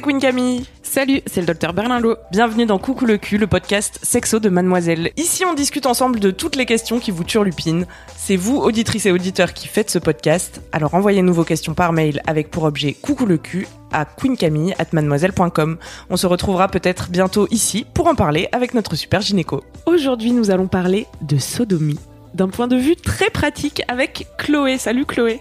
c'est 0.00 0.04
Queen 0.06 0.18
Camille. 0.18 0.64
Salut, 0.82 1.20
c'est 1.26 1.40
le 1.40 1.46
docteur 1.46 1.74
Berlinlot. 1.74 2.16
Bienvenue 2.30 2.64
dans 2.64 2.78
Coucou 2.78 3.04
le 3.04 3.18
cul, 3.18 3.36
le 3.36 3.46
podcast 3.46 3.98
sexo 4.02 4.38
de 4.38 4.48
Mademoiselle. 4.48 5.10
Ici, 5.18 5.44
on 5.44 5.52
discute 5.52 5.84
ensemble 5.84 6.20
de 6.20 6.30
toutes 6.30 6.56
les 6.56 6.64
questions 6.64 6.98
qui 7.00 7.10
vous 7.10 7.22
turlupinent. 7.22 7.86
C'est 8.16 8.36
vous, 8.36 8.56
auditrices 8.56 9.04
et 9.04 9.12
auditeurs, 9.12 9.52
qui 9.52 9.68
faites 9.68 9.90
ce 9.90 9.98
podcast. 9.98 10.62
Alors 10.72 10.94
envoyez-nous 10.94 11.34
vos 11.34 11.44
questions 11.44 11.74
par 11.74 11.92
mail 11.92 12.22
avec 12.26 12.50
pour 12.50 12.64
objet 12.64 12.94
Coucou 12.94 13.26
le 13.26 13.36
cul 13.36 13.66
à 13.92 14.06
queencamille@mademoiselle.com. 14.06 15.76
On 16.08 16.16
se 16.16 16.26
retrouvera 16.26 16.68
peut-être 16.68 17.10
bientôt 17.10 17.46
ici 17.50 17.84
pour 17.92 18.06
en 18.06 18.14
parler 18.14 18.48
avec 18.52 18.72
notre 18.72 18.96
super 18.96 19.20
gynéco. 19.20 19.62
Aujourd'hui, 19.84 20.32
nous 20.32 20.50
allons 20.50 20.68
parler 20.68 21.06
de 21.20 21.36
sodomie 21.36 22.00
d'un 22.32 22.48
point 22.48 22.68
de 22.68 22.76
vue 22.76 22.96
très 22.96 23.28
pratique 23.28 23.82
avec 23.86 24.26
Chloé. 24.38 24.78
Salut 24.78 25.04
Chloé. 25.04 25.40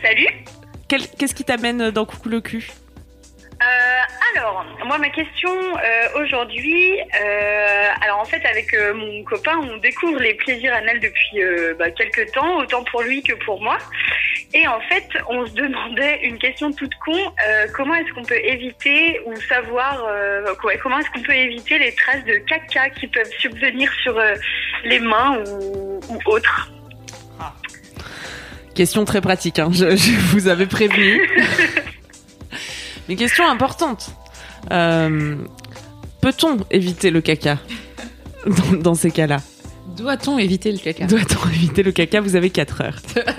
Salut. 0.00 0.46
Qu'est-ce 0.88 1.34
qui 1.34 1.44
t'amène 1.44 1.90
dans 1.90 2.06
Coucou 2.06 2.30
le 2.30 2.40
cul? 2.40 2.70
Euh, 3.62 4.36
alors, 4.36 4.66
moi, 4.84 4.98
ma 4.98 5.08
question 5.08 5.50
euh, 5.50 6.22
aujourd'hui, 6.22 7.00
euh, 7.00 7.88
alors 8.02 8.18
en 8.18 8.24
fait, 8.26 8.44
avec 8.44 8.66
mon 8.94 9.24
copain, 9.24 9.58
on 9.62 9.78
découvre 9.78 10.18
les 10.20 10.34
plaisirs 10.34 10.74
anals 10.74 11.00
depuis 11.00 11.40
bah, 11.78 11.90
quelques 11.90 12.30
temps, 12.32 12.58
autant 12.58 12.84
pour 12.84 13.02
lui 13.02 13.22
que 13.22 13.32
pour 13.44 13.62
moi. 13.62 13.78
Et 14.52 14.68
en 14.68 14.80
fait, 14.80 15.08
on 15.28 15.46
se 15.46 15.52
demandait 15.52 16.20
une 16.22 16.38
question 16.38 16.70
toute 16.70 16.94
con 17.04 17.16
comment 17.74 17.94
est-ce 17.94 18.12
qu'on 18.12 18.24
peut 18.24 18.38
éviter 18.44 19.20
ou 19.24 19.34
savoir, 19.48 20.04
ouais, 20.64 20.78
comment 20.82 20.98
est-ce 20.98 21.10
qu'on 21.10 21.22
peut 21.22 21.34
éviter 21.34 21.78
les 21.78 21.94
traces 21.94 22.24
de 22.24 22.36
caca 22.46 22.90
qui 22.90 23.06
peuvent 23.06 23.32
subvenir 23.38 23.90
sur 24.02 24.20
les 24.84 25.00
mains 25.00 25.42
ou, 25.46 26.00
ou 26.10 26.18
autres? 26.26 26.70
Question 28.74 29.06
très 29.06 29.22
pratique, 29.22 29.58
hein. 29.58 29.70
je, 29.72 29.96
je 29.96 30.12
vous 30.32 30.48
avais 30.48 30.66
prévenu. 30.66 31.26
Mais 33.08 33.16
question 33.16 33.48
importante. 33.48 34.10
Euh, 34.72 35.36
Peut-on 36.20 36.58
éviter 36.70 37.10
le 37.10 37.20
caca 37.20 37.58
dans, 38.46 38.76
dans 38.78 38.94
ces 38.94 39.10
cas-là 39.10 39.38
Doit-on 39.96 40.38
éviter 40.38 40.72
le 40.72 40.78
caca 40.78 41.06
Doit-on 41.06 41.48
éviter 41.50 41.82
le 41.82 41.92
caca 41.92 42.20
Vous 42.20 42.34
avez 42.36 42.50
4 42.50 42.80
heures. 42.80 42.98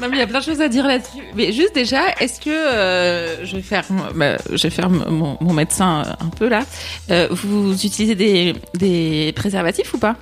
Non 0.00 0.08
mais 0.08 0.16
il 0.16 0.18
y 0.18 0.22
a 0.22 0.26
plein 0.26 0.40
de 0.40 0.44
choses 0.44 0.60
à 0.60 0.68
dire 0.68 0.86
là-dessus. 0.88 1.22
Mais 1.36 1.52
juste 1.52 1.72
déjà, 1.72 2.10
est-ce 2.20 2.40
que 2.40 2.50
euh, 2.50 3.46
je 3.46 3.54
vais 3.54 3.62
faire, 3.62 3.84
bah, 4.16 4.36
je 4.50 4.64
vais 4.64 4.70
faire 4.70 4.90
mon, 4.90 5.38
mon 5.40 5.52
médecin 5.52 6.02
un 6.20 6.28
peu 6.30 6.48
là. 6.48 6.64
Euh, 7.10 7.28
vous 7.30 7.72
utilisez 7.72 8.16
des, 8.16 8.54
des 8.74 9.32
préservatifs 9.36 9.94
ou 9.94 9.98
pas? 9.98 10.16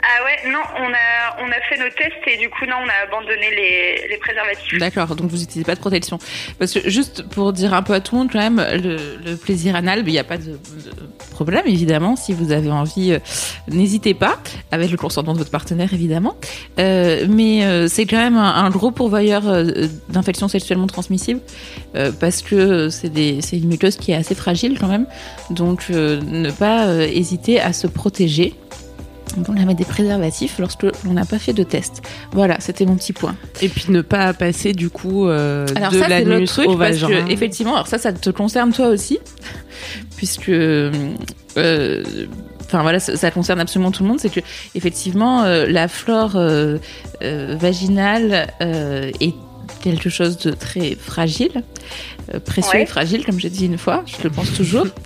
Ah 0.00 0.24
ouais, 0.24 0.50
non, 0.52 0.60
on 0.76 0.92
a, 0.92 1.42
on 1.44 1.50
a 1.50 1.60
fait 1.68 1.76
nos 1.76 1.90
tests 1.90 2.22
et 2.28 2.36
du 2.36 2.48
coup, 2.48 2.64
non, 2.66 2.76
on 2.84 2.88
a 2.88 3.06
abandonné 3.06 3.50
les, 3.50 4.08
les 4.08 4.16
préservatifs. 4.18 4.78
D'accord, 4.78 5.16
donc 5.16 5.28
vous 5.28 5.42
utilisez 5.42 5.64
pas 5.64 5.74
de 5.74 5.80
protection. 5.80 6.18
Parce 6.58 6.72
que 6.72 6.88
juste 6.88 7.28
pour 7.28 7.52
dire 7.52 7.74
un 7.74 7.82
peu 7.82 7.94
à 7.94 8.00
tout 8.00 8.14
le 8.14 8.20
monde 8.20 8.30
quand 8.30 8.38
même, 8.38 8.64
le, 8.72 9.34
plaisir 9.34 9.74
anal, 9.74 10.04
il 10.06 10.12
n'y 10.12 10.18
a 10.18 10.24
pas 10.24 10.38
de, 10.38 10.58
problème 11.30 11.66
évidemment. 11.66 12.14
Si 12.14 12.32
vous 12.32 12.52
avez 12.52 12.70
envie, 12.70 13.12
euh, 13.12 13.18
n'hésitez 13.68 14.14
pas, 14.14 14.38
avec 14.70 14.90
le 14.90 14.96
consentement 14.96 15.32
de 15.32 15.38
votre 15.38 15.50
partenaire 15.50 15.92
évidemment. 15.92 16.36
Euh, 16.78 17.26
mais 17.28 17.64
euh, 17.64 17.88
c'est 17.88 18.06
quand 18.06 18.18
même 18.18 18.36
un, 18.36 18.54
un 18.54 18.70
gros 18.70 18.92
pourvoyeur 18.92 19.42
d'infections 20.08 20.48
sexuellement 20.48 20.86
transmissibles 20.86 21.40
parce 22.20 22.42
que 22.42 22.88
c'est 22.88 23.08
une 23.08 23.68
muqueuse 23.68 23.96
qui 23.96 24.12
est 24.12 24.16
assez 24.16 24.34
fragile 24.34 24.78
quand 24.78 24.88
même. 24.88 25.06
Donc 25.50 25.88
ne 25.88 26.50
pas 26.50 26.86
hésiter 27.06 27.60
à 27.60 27.72
se 27.72 27.86
protéger. 27.88 28.54
Donc 29.36 29.56
la 29.56 29.64
mettre 29.64 29.78
des 29.78 29.84
préservatifs 29.84 30.58
lorsque 30.58 30.84
l'on 31.04 31.12
n'a 31.12 31.24
pas 31.24 31.38
fait 31.38 31.52
de 31.52 31.62
test. 31.62 32.02
Voilà, 32.32 32.56
c'était 32.60 32.86
mon 32.86 32.96
petit 32.96 33.12
point. 33.12 33.36
Et 33.60 33.68
puis 33.68 33.86
ne 33.88 34.00
pas 34.00 34.32
passer 34.32 34.72
du 34.72 34.90
coup 34.90 35.28
euh, 35.28 35.66
Alors 35.76 35.92
de 35.92 35.98
ça 35.98 36.06
c'est 36.08 36.20
l'autre 36.20 36.30
l'anus 36.30 36.50
truc 36.50 36.68
au 36.68 36.76
parce 36.76 36.96
vagin. 36.96 37.26
que 37.26 37.30
effectivement, 37.30 37.74
alors 37.74 37.86
ça 37.86 37.98
ça 37.98 38.12
te 38.12 38.30
concerne 38.30 38.72
toi 38.72 38.88
aussi 38.88 39.18
puisque 40.16 40.48
euh, 40.48 40.92
enfin 41.56 42.82
voilà 42.82 43.00
ça, 43.00 43.16
ça 43.16 43.30
concerne 43.30 43.60
absolument 43.60 43.90
tout 43.90 44.02
le 44.02 44.08
monde 44.08 44.20
c'est 44.20 44.28
que 44.32 44.40
effectivement 44.74 45.44
euh, 45.44 45.66
la 45.66 45.88
flore 45.88 46.32
euh, 46.36 46.78
euh, 47.22 47.56
vaginale 47.58 48.48
est 48.60 49.34
quelque 49.80 50.10
chose 50.10 50.38
de 50.38 50.50
très 50.50 50.94
fragile 50.96 51.62
euh, 52.34 52.40
précieux 52.40 52.78
Ouais. 52.78 52.82
et 52.82 52.86
fragile 52.86 53.24
comme 53.24 53.38
j'ai 53.40 53.50
dit 53.50 53.66
une 53.66 53.78
fois 53.78 54.04
je 54.06 54.22
le 54.24 54.30
pense 54.30 54.52
toujours 54.52 54.86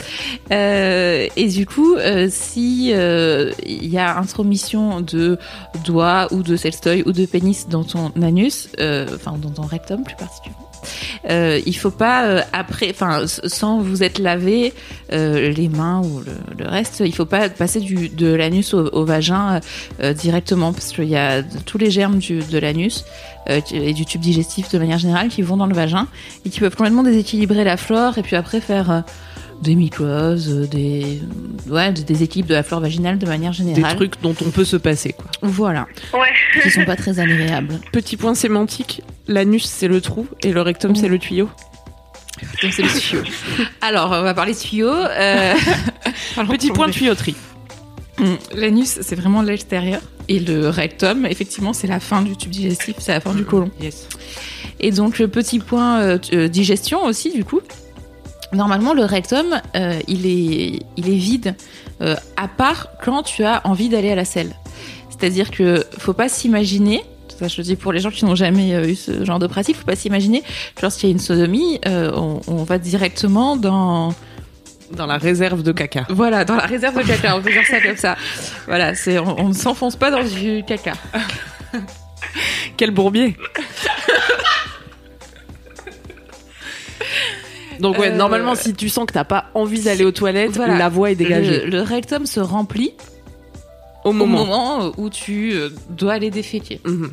Euh, 0.50 1.28
et 1.36 1.48
du 1.48 1.64
coup 1.66 1.94
euh, 1.96 2.28
si 2.30 2.90
euh, 2.94 3.52
il 3.64 3.86
y 3.86 3.96
a 3.98 4.18
intromission 4.18 5.00
de 5.00 5.38
doigts 5.84 6.28
ou 6.32 6.42
de 6.42 6.56
sextoy 6.56 7.02
ou 7.06 7.12
de 7.12 7.24
pénis 7.26 7.68
dans 7.68 7.84
ton 7.84 8.12
anus 8.22 8.68
enfin 9.14 9.38
dans 9.38 9.50
ton 9.50 9.62
rectum 9.62 10.02
plus 10.04 10.16
particulièrement 10.16 10.68
euh, 11.28 11.60
il 11.66 11.76
faut 11.76 11.90
pas 11.90 12.24
euh, 12.24 12.40
après, 12.52 12.90
enfin, 12.90 13.24
sans 13.26 13.80
vous 13.80 14.02
être 14.02 14.18
lavé 14.18 14.72
euh, 15.12 15.50
les 15.50 15.68
mains 15.68 16.02
ou 16.02 16.22
le, 16.58 16.68
reste, 16.68 17.02
il 17.04 17.14
faut 17.14 17.26
pas 17.26 17.48
passer 17.48 17.80
du, 17.80 18.08
de 18.08 18.32
l'anus 18.32 18.74
au, 18.74 18.88
au 18.92 19.04
vagin 19.04 19.60
euh, 20.02 20.12
directement 20.12 20.72
parce 20.72 20.92
qu'il 20.92 21.08
y 21.08 21.16
a 21.16 21.42
tous 21.42 21.78
les 21.78 21.90
germes 21.90 22.18
du, 22.18 22.38
de 22.38 22.58
l'anus 22.58 23.04
et 23.48 23.92
du 23.92 24.06
tube 24.06 24.20
digestif 24.20 24.70
de 24.70 24.78
manière 24.78 24.98
générale 24.98 25.28
qui 25.28 25.42
vont 25.42 25.56
dans 25.56 25.66
le 25.66 25.74
vagin 25.74 26.06
et 26.46 26.50
qui 26.50 26.60
peuvent 26.60 26.76
complètement 26.76 27.02
déséquilibrer 27.02 27.64
la 27.64 27.76
flore 27.76 28.16
et 28.16 28.22
puis 28.22 28.36
après 28.36 28.60
faire 28.60 29.02
des 29.62 29.74
mycoses, 29.76 30.48
euh, 30.50 30.66
des 30.66 31.20
ouais, 31.68 31.92
des 31.92 32.02
déséquilibres 32.02 32.48
de 32.50 32.54
la 32.54 32.62
flore 32.62 32.80
vaginale 32.80 33.18
de 33.18 33.26
manière 33.26 33.52
Des 33.52 33.56
générale. 33.58 33.96
trucs 33.96 34.20
dont 34.20 34.34
on 34.44 34.50
peut 34.50 34.64
se 34.64 34.76
passer 34.76 35.12
quoi. 35.12 35.26
voilà, 35.42 35.86
Ouais. 36.12 36.60
qui 36.62 36.70
sont 36.70 36.84
pas 36.84 36.96
très 36.96 37.18
agréables. 37.20 37.78
Petit 37.92 38.16
point 38.16 38.34
sémantique, 38.34 39.02
l'anus 39.28 39.64
c'est 39.64 39.88
le 39.88 40.00
trou 40.00 40.26
et 40.42 40.52
le 40.52 40.60
rectum 40.62 40.94
c'est 40.96 41.08
le 41.08 41.18
tuyau. 41.18 41.48
Donc 42.62 42.72
c'est 42.72 42.82
le 42.82 42.88
tuyau. 42.88 43.22
Alors, 43.80 44.06
on 44.10 44.22
va 44.22 44.34
parler 44.34 44.54
tuyau. 44.54 44.88
Euh... 44.90 45.54
Petit 46.50 46.70
point 46.70 46.90
tuyauterie. 46.90 47.36
Hum, 48.18 48.36
L'anus, 48.54 48.98
c'est 49.00 49.14
vraiment 49.14 49.42
l'extérieur. 49.42 50.00
Et 50.28 50.38
le 50.40 50.68
rectum, 50.68 51.24
effectivement, 51.26 51.72
c'est 51.72 51.86
la 51.86 52.00
fin 52.00 52.22
du 52.22 52.36
tube 52.36 52.50
digestif, 52.50 52.96
c'est 52.98 53.12
la 53.12 53.20
fin 53.20 53.34
du 53.34 53.44
côlon. 53.44 53.70
Yes. 53.80 54.08
Et 54.80 54.90
donc, 54.90 55.18
le 55.18 55.28
petit 55.28 55.58
point 55.60 56.00
euh, 56.00 56.18
euh, 56.32 56.48
digestion 56.48 57.04
aussi, 57.04 57.32
du 57.32 57.44
coup. 57.44 57.60
Normalement, 58.52 58.92
le 58.94 59.04
rectum, 59.04 59.60
euh, 59.76 59.98
il, 60.08 60.26
est, 60.26 60.80
il 60.96 61.08
est 61.08 61.16
vide, 61.16 61.54
euh, 62.00 62.16
à 62.36 62.48
part 62.48 62.88
quand 63.04 63.22
tu 63.22 63.44
as 63.44 63.60
envie 63.66 63.88
d'aller 63.88 64.10
à 64.12 64.14
la 64.14 64.24
selle. 64.24 64.52
C'est-à-dire 65.10 65.50
que 65.50 65.86
faut 65.98 66.12
pas 66.12 66.28
s'imaginer, 66.28 67.02
ça 67.38 67.48
je 67.48 67.56
le 67.58 67.62
dis 67.62 67.76
pour 67.76 67.92
les 67.92 68.00
gens 68.00 68.10
qui 68.10 68.24
n'ont 68.24 68.34
jamais 68.34 68.74
euh, 68.74 68.88
eu 68.88 68.94
ce 68.94 69.24
genre 69.24 69.38
de 69.38 69.46
pratique, 69.46 69.76
faut 69.76 69.84
pas 69.86 69.96
s'imaginer 69.96 70.42
que 70.74 70.82
lorsqu'il 70.82 71.08
y 71.08 71.12
a 71.12 71.14
une 71.14 71.20
sodomie, 71.20 71.80
euh, 71.86 72.12
on, 72.14 72.40
on 72.46 72.64
va 72.64 72.78
directement 72.78 73.56
dans 73.56 74.14
Dans 74.96 75.06
la 75.06 75.16
réserve 75.16 75.62
de 75.62 75.72
caca. 75.72 76.04
voilà, 76.10 76.44
dans 76.44 76.56
la 76.56 76.66
réserve 76.66 76.98
de 76.98 77.06
caca, 77.06 77.36
on 77.36 77.40
peut 77.40 77.52
dire 77.52 77.66
ça 77.66 77.80
comme 77.80 77.96
ça. 77.96 78.16
Voilà, 78.66 78.94
c'est 78.94 79.18
on, 79.18 79.38
on 79.40 79.48
ne 79.48 79.54
s'enfonce 79.54 79.96
pas 79.96 80.10
dans 80.10 80.24
du 80.24 80.62
caca. 80.66 80.92
Quel 82.76 82.90
bourbier 82.90 83.36
Donc 87.82 87.98
ouais, 87.98 88.08
Euh, 88.12 88.16
normalement, 88.16 88.54
si 88.54 88.72
tu 88.74 88.88
sens 88.88 89.04
que 89.06 89.12
t'as 89.12 89.24
pas 89.24 89.46
envie 89.54 89.82
d'aller 89.82 90.04
aux 90.04 90.12
toilettes, 90.12 90.56
Voilà. 90.56 90.78
la 90.78 90.88
voie 90.88 91.10
est 91.10 91.14
dégagée. 91.16 91.64
Le, 91.64 91.70
le 91.70 91.82
rectum 91.82 92.24
se 92.26 92.40
remplit 92.40 92.94
Au 94.04 94.10
au 94.10 94.12
moment. 94.12 94.92
où 94.96 95.10
tu 95.10 95.52
euh, 95.52 95.68
dois 95.90 96.14
aller 96.14 96.30
déféquer. 96.30 96.80
Mhm. 96.84 97.10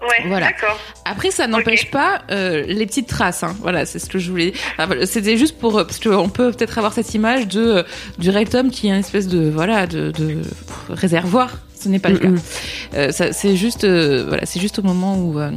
Ouais, 0.00 0.28
Voilà. 0.28 0.46
d'accord. 0.46 0.78
Après, 1.04 1.30
ça 1.32 1.46
n'empêche 1.48 1.90
pas 1.90 2.22
euh, 2.30 2.62
les 2.66 2.86
petites 2.86 3.08
traces. 3.08 3.42
hein. 3.42 3.54
Voilà, 3.60 3.84
c'est 3.84 3.98
ce 3.98 4.08
que 4.08 4.18
je 4.20 4.30
voulais. 4.30 4.52
Enfin, 4.78 4.94
C'était 5.06 5.36
juste 5.36 5.58
pour 5.58 5.72
parce 5.72 5.98
qu'on 5.98 6.28
peut 6.28 6.52
peut-être 6.52 6.78
avoir 6.78 6.92
cette 6.92 7.12
image 7.14 7.48
de 7.48 7.84
du 8.18 8.30
rectum 8.30 8.70
qui 8.70 8.86
est 8.86 8.90
une 8.90 8.96
espèce 9.00 9.26
de 9.26 9.50
voilà 9.50 9.86
de, 9.88 10.12
réservoir. 10.88 11.50
Ce 11.78 11.88
n'est 11.88 11.98
pas 11.98 12.10
le 12.10 12.18
cas. 12.18 12.28
Euh, 12.94 13.10
c'est 13.32 13.56
juste 13.56 13.84
euh, 13.84 14.24
voilà, 14.28 14.46
c'est 14.46 14.60
juste 14.60 14.78
au 14.78 14.82
moment 14.82 15.16
où 15.18 15.38
euh, 15.40 15.50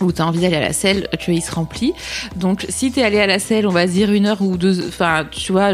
où 0.00 0.12
tu 0.12 0.20
as 0.22 0.26
envie 0.26 0.40
d'aller 0.40 0.56
à 0.56 0.60
la 0.60 0.72
selle, 0.72 1.08
qu'il 1.20 1.42
se 1.42 1.52
remplit. 1.52 1.92
Donc, 2.36 2.66
si 2.68 2.90
tu 2.92 3.00
es 3.00 3.02
allé 3.04 3.20
à 3.20 3.26
la 3.26 3.38
selle, 3.38 3.66
on 3.66 3.72
va 3.72 3.86
dire 3.86 4.12
une 4.12 4.26
heure 4.26 4.42
ou 4.42 4.56
deux, 4.56 4.86
enfin, 4.88 5.26
tu 5.30 5.52
vois, 5.52 5.72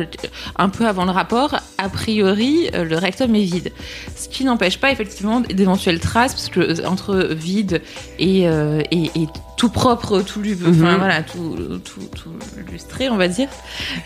un 0.57 0.69
peu 0.69 0.87
avant 0.87 1.05
le 1.05 1.11
rapport, 1.11 1.57
a 1.79 1.89
priori, 1.89 2.69
euh, 2.75 2.85
le 2.85 2.97
rectum 2.97 3.35
est 3.35 3.45
vide. 3.45 3.73
Ce 4.17 4.29
qui 4.29 4.45
n'empêche 4.45 4.79
pas, 4.79 4.91
effectivement, 4.93 5.41
d'éventuelles 5.41 6.01
traces, 6.01 6.33
parce 6.35 6.49
que 6.49 6.61
euh, 6.61 6.87
entre 6.87 7.29
vide 7.33 7.83
et, 8.19 8.47
euh, 8.49 8.83
et, 8.91 9.05
et 9.15 9.27
tout 9.57 9.71
propre, 9.71 10.21
tout, 10.23 10.41
Mhm. 10.41 10.97
voilà, 10.97 11.23
tout, 11.23 11.57
tout, 11.85 12.01
tout 12.17 12.31
lustré, 12.71 13.09
on 13.11 13.17
va 13.17 13.29
dire, 13.29 13.49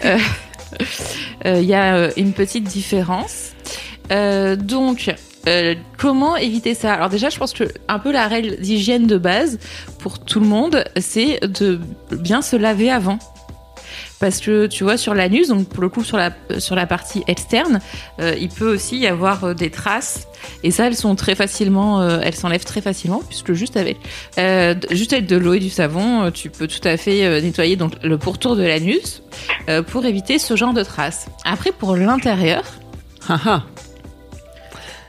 euh, 0.04 0.18
euh, 1.46 1.60
il 1.60 1.66
y 1.66 1.74
a 1.74 2.10
une 2.18 2.32
petite 2.32 2.64
différence. 2.64 3.50
Donc, 4.10 5.14
euh, 5.46 5.74
comment 5.98 6.36
éviter 6.36 6.74
ça? 6.74 6.92
Alors 6.92 7.08
déjà, 7.08 7.28
je 7.28 7.38
pense 7.38 7.52
que 7.52 7.64
un 7.88 7.98
peu 7.98 8.12
la 8.12 8.28
règle 8.28 8.56
d'hygiène 8.56 9.06
de 9.06 9.18
base 9.18 9.58
pour 9.98 10.18
tout 10.18 10.40
le 10.40 10.46
monde, 10.46 10.84
c'est 10.96 11.40
de 11.46 11.80
bien 12.12 12.42
se 12.42 12.56
laver 12.56 12.90
avant. 12.90 13.18
Parce 14.20 14.40
que 14.40 14.66
tu 14.66 14.84
vois 14.84 14.96
sur 14.96 15.12
l'anus, 15.12 15.48
donc 15.48 15.68
pour 15.68 15.82
le 15.82 15.88
coup 15.88 16.02
sur 16.02 16.16
la 16.16 16.30
sur 16.58 16.76
la 16.76 16.86
partie 16.86 17.22
externe, 17.26 17.80
euh, 18.20 18.34
il 18.40 18.48
peut 18.48 18.72
aussi 18.72 18.96
y 18.96 19.06
avoir 19.06 19.44
euh, 19.44 19.54
des 19.54 19.70
traces 19.70 20.28
et 20.62 20.70
ça 20.70 20.86
elles 20.86 20.96
sont 20.96 21.14
très 21.14 21.34
facilement, 21.34 22.02
elles 22.20 22.34
s'enlèvent 22.34 22.64
très 22.64 22.80
facilement 22.80 23.22
puisque 23.26 23.52
juste 23.52 23.76
avec 23.76 23.98
juste 24.90 25.12
avec 25.12 25.26
de 25.26 25.36
l'eau 25.36 25.54
et 25.54 25.58
du 25.58 25.68
savon, 25.68 26.30
tu 26.30 26.48
peux 26.48 26.68
tout 26.68 26.86
à 26.86 26.96
fait 26.96 27.42
nettoyer 27.42 27.76
donc 27.76 27.92
le 28.02 28.16
pourtour 28.16 28.56
de 28.56 28.62
l'anus 28.62 29.22
pour 29.88 30.06
éviter 30.06 30.38
ce 30.38 30.56
genre 30.56 30.72
de 30.72 30.82
traces. 30.82 31.26
Après 31.44 31.72
pour 31.72 31.96
l'intérieur, 31.96 32.62
Haha. 33.28 33.64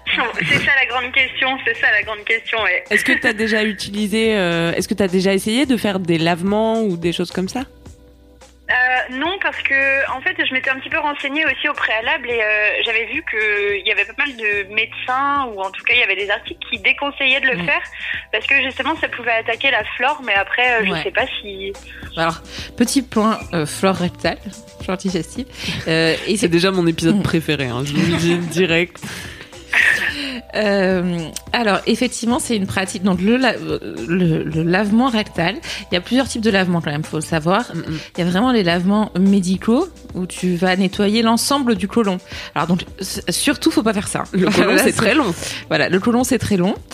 C'est 0.06 0.60
ça 0.60 0.72
la 0.80 0.86
grande 0.86 1.12
question, 1.12 1.58
c'est 1.66 1.76
ça 1.76 1.92
la 1.92 2.04
grande 2.04 2.24
question. 2.26 2.62
ouais. 2.64 2.84
Est-ce 2.90 3.04
que 3.04 3.14
tu 3.14 3.28
as 3.28 3.34
déjà 3.34 3.64
utilisé, 3.64 4.36
euh, 4.36 4.72
est-ce 4.74 4.88
que 4.88 4.94
tu 4.94 5.04
as 5.04 5.08
déjà 5.08 5.34
essayé 5.34 5.66
de 5.66 5.78
faire 5.78 6.00
des 6.00 6.18
lavements 6.18 6.82
ou 6.84 6.96
des 6.98 7.12
choses 7.12 7.32
comme 7.32 7.50
ça? 7.50 7.64
Euh, 8.68 9.16
non, 9.18 9.38
parce 9.44 9.62
que 9.62 10.12
en 10.12 10.22
fait, 10.22 10.36
je 10.44 10.52
m'étais 10.52 10.72
un 10.72 10.80
petit 10.80 10.90
peu 10.90 10.98
renseignée 10.98 11.46
aussi 11.46 11.70
au 11.70 11.74
préalable 11.74 12.28
et 12.32 12.42
euh, 12.42 12.70
j'avais 12.84 13.06
vu 13.14 13.24
qu'il 13.30 13.86
y 13.86 13.92
avait 13.92 14.06
pas 14.06 14.14
mal 14.26 14.36
de 14.36 14.74
médecins 14.74 15.46
ou 15.54 15.62
en 15.62 15.70
tout 15.70 15.84
cas 15.84 15.94
il 15.94 16.00
y 16.00 16.04
avait 16.04 16.16
des 16.16 16.32
articles 16.32 16.60
qui 16.72 16.80
déconseillaient 16.80 17.42
de 17.42 17.46
le 17.46 17.64
faire 17.64 17.82
parce 18.32 18.48
que 18.48 18.60
justement 18.64 18.96
ça 19.00 19.08
pouvait 19.08 19.34
attaquer 19.34 19.70
la 19.70 19.84
flore, 19.98 20.20
mais 20.26 20.34
après 20.34 20.82
euh, 20.82 20.90
Ouais. 20.90 20.98
je 20.98 21.04
sais 21.04 21.12
pas 21.12 21.28
si. 21.42 21.74
alors 22.18 22.42
petit 22.76 23.04
point 23.04 23.38
euh, 23.54 23.68
flore 23.68 23.98
rectale, 23.98 24.40
flore 24.84 24.98
digestive, 24.98 25.46
euh, 25.88 26.16
et 26.28 26.36
C'est 26.36 26.48
déjà 26.48 26.72
mon 26.72 26.88
épisode 26.88 27.22
préféré, 27.22 27.66
hein, 27.66 27.84
je 27.86 27.94
vous 27.94 28.12
le 28.14 28.18
dis 28.18 28.38
direct. 28.48 28.98
Euh, 30.56 31.20
alors 31.54 31.80
effectivement, 31.88 32.40
c'est 32.40 32.56
une 32.56 32.68
pratique. 32.68 33.04
Donc 33.04 33.22
le, 33.22 33.36
la- 33.38 33.56
le, 34.08 34.44
le 34.44 34.64
lavement 34.64 35.10
rectal, 35.10 35.56
il 35.92 35.96
y 35.96 35.98
a 35.98 36.02
plusieurs 36.02 36.28
types 36.28 36.42
de 36.42 36.50
lavements 36.50 36.82
quand 36.82 36.92
même, 36.92 37.04
faut 37.04 37.18
le 37.18 37.24
savoir. 37.24 37.66
Il 38.18 38.24
y 38.24 38.28
a 38.28 38.30
vraiment 38.30 38.52
les 38.52 38.64
lavements 38.64 39.12
médicaux 39.20 39.88
où 40.14 40.26
tu 40.26 40.56
vas 40.56 40.76
nettoyer 40.76 41.22
l'ensemble 41.22 41.76
du 41.76 41.88
côlon. 41.88 42.18
Alors 42.56 42.68
donc 42.68 42.82
surtout, 43.30 43.72
faut 43.72 43.84
pas 43.84 43.94
faire 43.94 44.08
ça. 44.08 44.24
Le 44.32 44.50
côlon, 44.52 44.78
c'est 44.82 44.94
très 44.94 45.14
long. 45.14 45.34
Voilà, 45.68 45.90
le 45.90 46.00
côlon 46.00 46.24
c'est 46.24 46.40
très 46.40 46.58
long. 46.58 46.76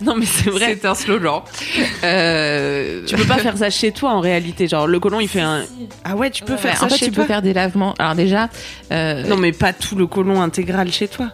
Non, 0.00 0.16
mais 0.16 0.26
c'est 0.26 0.50
vrai. 0.50 0.76
C'est 0.78 0.86
un 0.88 0.94
slogan. 0.94 1.40
Euh, 2.02 3.02
Tu 3.06 3.14
peux 3.14 3.24
pas 3.24 3.38
faire 3.38 3.56
ça 3.56 3.70
chez 3.70 3.92
toi 3.92 4.10
en 4.12 4.20
réalité. 4.20 4.66
Genre, 4.66 4.86
le 4.86 4.98
côlon, 5.00 5.20
il 5.20 5.28
fait 5.28 5.40
un. 5.40 5.62
Ah 6.04 6.16
ouais, 6.16 6.30
tu 6.30 6.42
peux 6.42 6.52
Ouais, 6.54 6.58
faire 6.58 6.72
ouais. 6.72 6.76
ça 6.78 6.86
en 6.86 6.88
fait, 6.88 6.96
chez 6.96 7.06
tu 7.06 7.12
toi. 7.12 7.22
peux 7.24 7.28
faire 7.28 7.42
des 7.42 7.52
lavements. 7.54 7.94
Alors 7.98 8.14
déjà, 8.14 8.48
euh, 8.92 9.22
Non, 9.28 9.36
mais 9.36 9.52
pas 9.52 9.72
tout 9.72 9.94
le 9.96 10.06
côlon 10.06 10.42
intégral 10.42 10.90
chez 10.92 11.08
toi. 11.08 11.30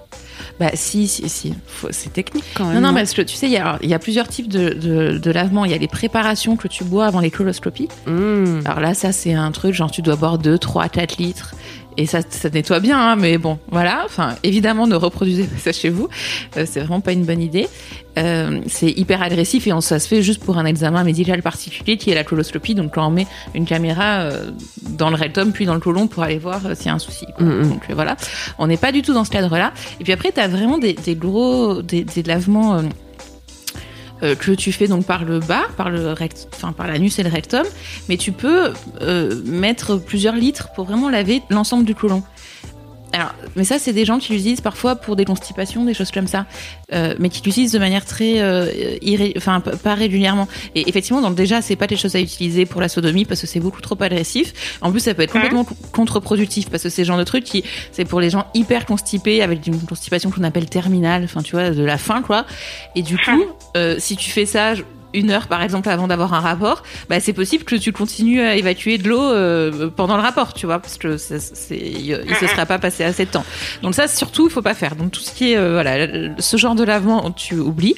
Bah 0.61 0.71
si, 0.75 1.09
si, 1.09 1.27
si. 1.31 1.55
C'est 1.91 2.13
technique 2.13 2.45
quand 2.55 2.67
même. 2.67 2.75
Non, 2.75 2.81
non, 2.83 2.89
hein. 2.89 2.95
parce 2.95 3.15
que 3.15 3.23
tu 3.23 3.35
sais, 3.35 3.47
il 3.47 3.53
y 3.53 3.57
a, 3.57 3.79
y 3.81 3.99
plusieurs 3.99 4.29
types 4.29 4.47
de, 4.47 4.75
de, 4.75 5.17
de 5.17 5.31
lavements. 5.31 5.65
Il 5.65 5.71
y 5.71 5.75
a 5.75 5.79
les 5.79 5.89
préparations 5.89 6.57
que 6.57 6.69
tu 6.69 6.85
bois 6.85 7.07
avant 7.07 7.21
les 7.21 7.31
coloscopies. 7.31 7.89
Mmh. 8.07 8.61
Alors 8.67 8.81
là, 8.81 8.93
ça, 8.93 9.11
c'est 9.11 9.33
un 9.33 9.51
truc, 9.53 9.73
genre, 9.73 9.91
tu 9.91 10.03
dois 10.03 10.17
boire 10.17 10.37
2, 10.37 10.59
3, 10.59 10.91
4 10.91 11.17
litres. 11.17 11.55
Et 11.97 12.07
ça, 12.07 12.21
ça 12.29 12.49
nettoie 12.51 12.81
bien, 12.81 12.99
hein, 12.99 13.17
mais 13.17 13.37
bon, 13.39 13.59
voilà. 13.71 14.03
Enfin, 14.05 14.37
évidemment, 14.43 14.87
ne 14.87 14.95
reproduisez 14.95 15.45
pas 15.45 15.59
ça 15.59 15.73
chez 15.73 15.91
vous. 15.91 16.09
Euh, 16.57 16.65
c'est 16.67 16.81
vraiment 16.81 17.01
pas 17.01 17.13
une 17.13 17.25
bonne 17.25 17.43
idée. 17.43 17.69
Euh, 18.19 18.61
c'est 18.67 18.91
hyper 18.91 19.23
agressif 19.23 19.67
et 19.67 19.73
on, 19.73 19.81
ça 19.81 19.99
se 19.99 20.09
fait 20.09 20.23
juste 20.23 20.43
pour 20.43 20.59
un 20.59 20.65
examen 20.65 21.05
médical 21.05 21.43
particulier 21.43 21.97
qui 21.97 22.11
est 22.11 22.15
la 22.15 22.25
coloscopie. 22.25 22.75
Donc, 22.75 22.95
quand 22.95 23.07
on 23.07 23.11
met 23.11 23.27
une 23.55 23.67
caméra 23.67 24.21
euh, 24.21 24.51
dans 24.91 25.11
le 25.11 25.17
rectum 25.17 25.53
puis 25.53 25.67
dans 25.67 25.75
le 25.75 25.81
côlon 25.81 26.07
pour 26.07 26.23
aller 26.23 26.39
voir 26.39 26.65
euh, 26.67 26.75
s'il 26.75 26.87
y 26.87 26.91
a 26.91 26.95
un 26.95 26.99
souci. 26.99 27.27
quoi. 27.37 27.47
Mm. 27.47 27.69
Donc 27.69 27.83
voilà, 27.91 28.17
on 28.59 28.67
n'est 28.67 28.77
pas 28.77 28.93
du 28.93 29.03
tout 29.03 29.13
dans 29.13 29.25
ce 29.25 29.31
cadre-là. 29.31 29.73
Et 30.01 30.05
puis 30.05 30.13
après, 30.13 30.33
tu 30.33 30.41
as 30.41 30.49
vraiment 30.49 30.79
des, 30.79 30.95
des 30.95 31.15
gros, 31.15 31.83
des, 31.83 32.05
des 32.05 32.23
lavements. 32.23 32.83
Euh, 34.23 34.35
que 34.35 34.53
tu 34.53 34.73
fais 34.73 34.89
donc 34.89 35.07
par 35.07 35.25
le 35.25 35.41
bas, 35.41 35.63
par 35.77 35.91
le 35.91 36.13
rect, 36.13 36.49
enfin 36.55 36.73
par 36.73 36.87
l'anus 36.87 37.19
et 37.19 37.23
le 37.23 37.31
rectum, 37.31 37.65
mais 38.09 38.17
tu 38.17 38.33
peux 38.33 38.73
euh, 39.01 39.41
mettre 39.45 39.97
plusieurs 39.97 40.35
litres 40.37 40.69
pour 40.75 40.87
vraiment 40.87 41.09
laver 41.09 41.43
l'ensemble 41.51 41.85
du 41.85 41.95
côlon. 41.95 42.23
Alors, 43.13 43.33
mais 43.57 43.65
ça, 43.65 43.79
c'est 43.81 43.93
des 43.93 44.05
gens 44.05 44.19
qui 44.19 44.33
l'utilisent 44.33 44.61
parfois 44.61 44.95
pour 44.95 45.17
des 45.17 45.25
constipations, 45.25 45.85
des 45.85 45.95
choses 45.95 46.13
comme 46.13 46.29
ça, 46.29 46.47
euh, 46.93 47.15
mais 47.19 47.29
qui 47.29 47.43
l'utilisent 47.43 47.73
de 47.73 47.79
manière 47.81 48.05
très, 48.05 48.41
euh, 48.41 48.71
irré- 49.03 49.33
enfin 49.37 49.61
pas 49.61 49.95
régulièrement. 49.95 50.47
Et 50.77 50.89
effectivement, 50.89 51.21
donc 51.21 51.35
déjà, 51.35 51.61
c'est 51.61 51.75
pas 51.75 51.89
des 51.89 51.97
choses 51.97 52.15
à 52.15 52.21
utiliser 52.21 52.67
pour 52.67 52.81
la 52.81 52.89
sodomie 52.89 53.25
parce 53.25 53.41
que 53.41 53.49
c'est 53.49 53.59
beaucoup 53.59 53.81
trop 53.81 54.01
agressif. 54.01 54.53
En 54.81 54.91
plus, 54.93 55.01
ça 55.01 55.15
peut 55.15 55.23
être 55.23 55.33
complètement 55.33 55.65
co- 55.65 55.75
contre-productif 55.93 56.71
parce 56.71 56.85
que 56.85 56.89
c'est 56.89 57.03
le 57.03 57.07
genre 57.07 57.19
de 57.19 57.25
truc 57.25 57.43
qui, 57.45 57.65
c'est 57.91 58.05
pour 58.05 58.21
les 58.21 58.31
gens 58.31 58.47
hyper 58.55 58.87
constipés 58.87 59.43
avec 59.43 59.67
une 59.67 59.81
constipation 59.81 60.31
qu'on 60.31 60.45
appelle 60.45 60.67
terminale, 60.71 61.25
enfin 61.25 61.43
tu 61.43 61.53
vois, 61.57 61.71
de 61.71 61.83
la 61.83 61.99
faim 61.99 62.23
quoi. 62.25 62.47
Et 62.95 63.03
du 63.03 63.17
coup, 63.17 63.45
euh, 63.77 63.97
si 63.99 64.17
tu 64.17 64.31
fais 64.31 64.47
ça 64.47 64.75
une 65.15 65.31
heure 65.31 65.49
par 65.49 65.63
exemple 65.63 65.89
avant 65.89 66.07
d'avoir 66.09 66.35
un 66.35 66.41
rapport, 66.41 66.83
bah, 67.09 67.21
c'est 67.21 67.33
possible 67.33 67.65
que 67.65 67.77
tu 67.77 67.93
continues 67.93 68.41
à 68.41 68.57
évacuer 68.57 68.99
de 68.99 69.09
l'eau 69.09 69.21
euh, 69.21 69.89
pendant 69.95 70.17
le 70.17 70.23
rapport, 70.23 70.55
tu 70.55 70.67
vois, 70.67 70.79
parce 70.79 70.99
que 70.99 71.17
ça, 71.17 71.35
il 71.71 72.23
il 72.29 72.35
se 72.37 72.47
sera 72.47 72.67
pas 72.67 72.79
passé 72.79 73.05
assez 73.05 73.25
de 73.25 73.31
temps. 73.31 73.45
Donc 73.83 73.95
ça, 73.95 74.07
surtout, 74.09 74.47
il 74.47 74.51
faut 74.53 74.63
pas 74.63 74.75
faire. 74.75 74.97
Donc 74.97 75.11
tout 75.13 75.21
ce 75.21 75.33
qui 75.33 75.53
est 75.53 75.57
euh, 75.57 75.73
voilà, 75.73 76.07
ce 76.39 76.57
genre 76.57 76.75
de 76.75 76.85
lavement, 76.85 77.31
tu 77.33 77.57
oublies. 77.59 77.97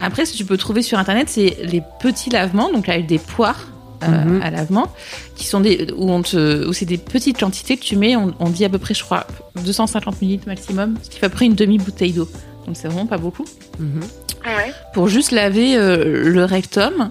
Après, 0.00 0.24
ce 0.26 0.32
que 0.32 0.38
tu 0.38 0.44
peux 0.44 0.56
trouver 0.56 0.82
sur 0.82 0.98
internet, 0.98 1.28
c'est 1.28 1.56
les 1.62 1.82
petits 2.00 2.30
lavements, 2.30 2.72
donc 2.72 2.88
avec 2.88 3.06
des 3.06 3.18
poires. 3.18 3.68
euh, 4.02 4.08
Mhm. 4.08 4.42
à 4.42 4.50
lavement, 4.50 4.88
qui 5.36 5.46
sont 5.46 5.60
des 5.60 5.86
où 5.96 6.10
on 6.10 6.22
te 6.22 6.66
où 6.66 6.72
c'est 6.72 6.86
des 6.86 6.98
petites 6.98 7.38
quantités 7.38 7.76
que 7.76 7.84
tu 7.84 7.94
mets, 7.94 8.16
on, 8.16 8.34
on 8.40 8.48
dit 8.50 8.64
à 8.64 8.68
peu 8.68 8.78
près, 8.78 8.94
je 8.94 9.04
crois, 9.04 9.28
250 9.64 10.20
ml 10.20 10.40
maximum, 10.48 10.96
ce 11.04 11.08
qui 11.08 11.20
fait 11.20 11.26
à 11.26 11.28
peu 11.28 11.36
près 11.36 11.46
une 11.46 11.54
demi 11.54 11.78
bouteille 11.78 12.10
d'eau. 12.10 12.28
Donc 12.66 12.76
c'est 12.76 12.88
vraiment 12.88 13.06
pas 13.06 13.18
beaucoup 13.18 13.44
Mhm. 13.78 14.00
Ouais. 14.44 14.72
pour 14.92 15.08
juste 15.08 15.30
laver 15.30 15.76
euh, 15.76 16.24
le 16.28 16.44
rectum. 16.44 17.10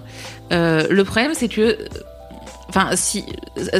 Euh, 0.52 0.86
le 0.90 1.04
problème, 1.04 1.32
c'est 1.34 1.48
que. 1.48 1.78
Enfin, 2.68 2.90
si 2.94 3.24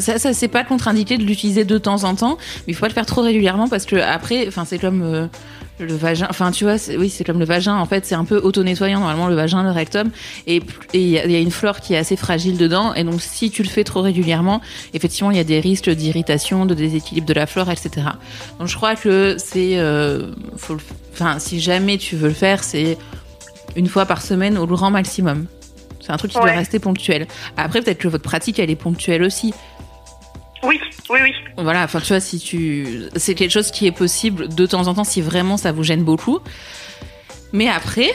ça, 0.01 0.19
ça 0.19 0.33
c'est 0.35 0.49
pas 0.49 0.65
contre-indiqué 0.65 1.17
de 1.17 1.23
l'utiliser 1.25 1.65
de 1.65 1.79
temps 1.79 2.05
en 2.05 2.15
temps, 2.15 2.37
mais 2.67 2.73
il 2.73 2.75
faut 2.75 2.83
pas 2.83 2.89
le 2.89 2.93
faire 2.95 3.07
trop 3.07 3.23
régulièrement 3.23 3.69
parce 3.69 3.87
que 3.87 3.97
après, 3.97 4.47
enfin, 4.49 4.65
c'est 4.67 4.79
comme 4.79 5.03
euh, 5.03 5.27
le 5.85 5.95
vagin. 5.95 6.27
Enfin, 6.31 6.51
tu 6.51 6.65
vois, 6.65 6.79
c'est- 6.79 6.97
oui, 6.97 7.09
c'est 7.11 7.25
comme 7.25 7.39
le 7.39 7.45
vagin. 7.45 7.77
En 7.77 7.87
fait, 7.87 8.07
c'est 8.07 8.15
un 8.15 8.25
peu 8.25 8.39
auto-nettoyant 8.39 9.01
normalement 9.01 9.29
le 9.29 9.35
vagin, 9.35 9.63
le 9.63 9.71
rectum, 9.71 10.11
et 10.47 10.63
il 10.95 11.01
y, 11.09 11.19
a- 11.19 11.25
il 11.27 11.31
y 11.33 11.37
a 11.37 11.41
une 11.41 11.51
flore 11.51 11.81
qui 11.81 11.95
est 11.95 11.99
assez 11.99 12.17
fragile 12.17 12.57
dedans, 12.57 12.95
et 12.95 13.05
donc 13.05 13.21
si 13.21 13.51
tu 13.51 13.63
le 13.63 13.69
fais 13.69 13.85
trop 13.85 14.01
régulièrement, 14.03 14.61
effectivement, 14.95 15.31
il 15.31 15.37
y 15.37 15.41
a 15.41 15.45
des 15.45 15.61
risques 15.61 15.91
d'irritation, 15.91 16.67
de 16.67 16.75
déséquilibre 16.75 17.27
de 17.27 17.35
la 17.35 17.47
flore, 17.47 17.71
etc. 17.71 17.91
Donc, 18.59 18.69
je 18.69 18.77
crois 18.77 18.95
que 18.97 19.37
c'est, 19.39 19.79
euh, 19.79 20.29
enfin, 21.15 21.39
si 21.39 21.61
jamais 21.61 21.99
tu 21.99 22.17
veux 22.17 22.29
le 22.29 22.35
faire, 22.35 22.65
c'est 22.65 22.97
une 23.77 23.89
fois 23.89 24.07
par 24.07 24.23
semaine 24.23 24.59
au 24.59 24.67
grand 24.67 24.91
maximum. 24.91 25.47
C'est 26.05 26.11
un 26.13 26.17
truc 26.17 26.33
qui 26.33 26.39
doit 26.39 26.51
rester 26.59 26.81
ponctuel. 26.81 27.29
Après, 27.57 27.81
peut-être 27.81 27.99
que 27.99 28.09
votre 28.09 28.25
pratique, 28.25 28.59
elle 28.59 28.71
est 28.71 28.77
ponctuelle 28.77 29.23
aussi. 29.23 29.55
Oui, 30.63 30.81
oui, 31.11 31.19
oui. 31.23 31.33
Voilà, 31.57 31.85
enfin, 31.85 32.01
tu 32.01 32.09
vois, 32.09 32.21
si 32.21 32.39
tu. 32.39 33.05
C'est 33.17 33.35
quelque 33.35 33.51
chose 33.51 33.71
qui 33.71 33.87
est 33.87 33.93
possible 33.93 34.49
de 34.49 34.67
temps 34.67 34.87
en 34.87 34.95
temps 34.95 35.05
si 35.05 35.21
vraiment 35.21 35.57
ça 35.57 35.73
vous 35.73 35.83
gêne 35.83 36.05
beaucoup. 36.05 36.41
Mais 37.53 37.69
après. 37.69 38.11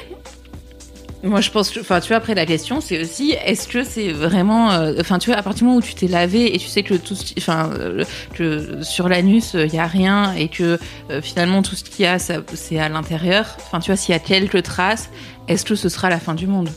Moi, 1.23 1.41
je 1.41 1.49
pense 1.49 1.71
que, 1.71 1.79
enfin, 1.79 1.99
tu 1.99 2.09
vois, 2.09 2.17
après 2.17 2.35
la 2.35 2.45
question, 2.45 2.79
c'est 2.79 3.01
aussi, 3.01 3.35
est-ce 3.43 3.67
que 3.67 3.83
c'est 3.83 4.11
vraiment, 4.11 4.71
euh, 4.71 4.93
enfin, 4.99 5.17
tu 5.17 5.31
vois, 5.31 5.39
à 5.39 5.41
partir 5.41 5.61
du 5.61 5.63
moment 5.65 5.77
où 5.77 5.81
tu 5.81 5.95
t'es 5.95 6.07
lavé 6.07 6.53
et 6.53 6.59
tu 6.59 6.67
sais 6.67 6.83
que 6.83 6.93
tout, 6.93 7.15
euh, 7.49 8.03
que 8.35 8.83
sur 8.83 9.09
l'anus 9.09 9.55
il 9.55 9.73
y 9.73 9.79
a 9.79 9.87
rien 9.87 10.33
et 10.33 10.47
que 10.47 10.77
euh, 11.09 11.21
finalement 11.23 11.63
tout 11.63 11.75
ce 11.75 11.83
qu'il 11.83 12.05
y 12.05 12.07
a, 12.07 12.19
c'est 12.19 12.79
à 12.79 12.87
l'intérieur. 12.87 13.57
Enfin, 13.65 13.79
tu 13.79 13.89
vois, 13.89 13.97
s'il 13.97 14.13
y 14.13 14.15
a 14.15 14.19
quelques 14.19 14.61
traces, 14.61 15.09
est-ce 15.47 15.65
que 15.65 15.73
ce 15.73 15.89
sera 15.89 16.11
la 16.11 16.19
fin 16.19 16.35
du 16.35 16.45
monde? 16.45 16.69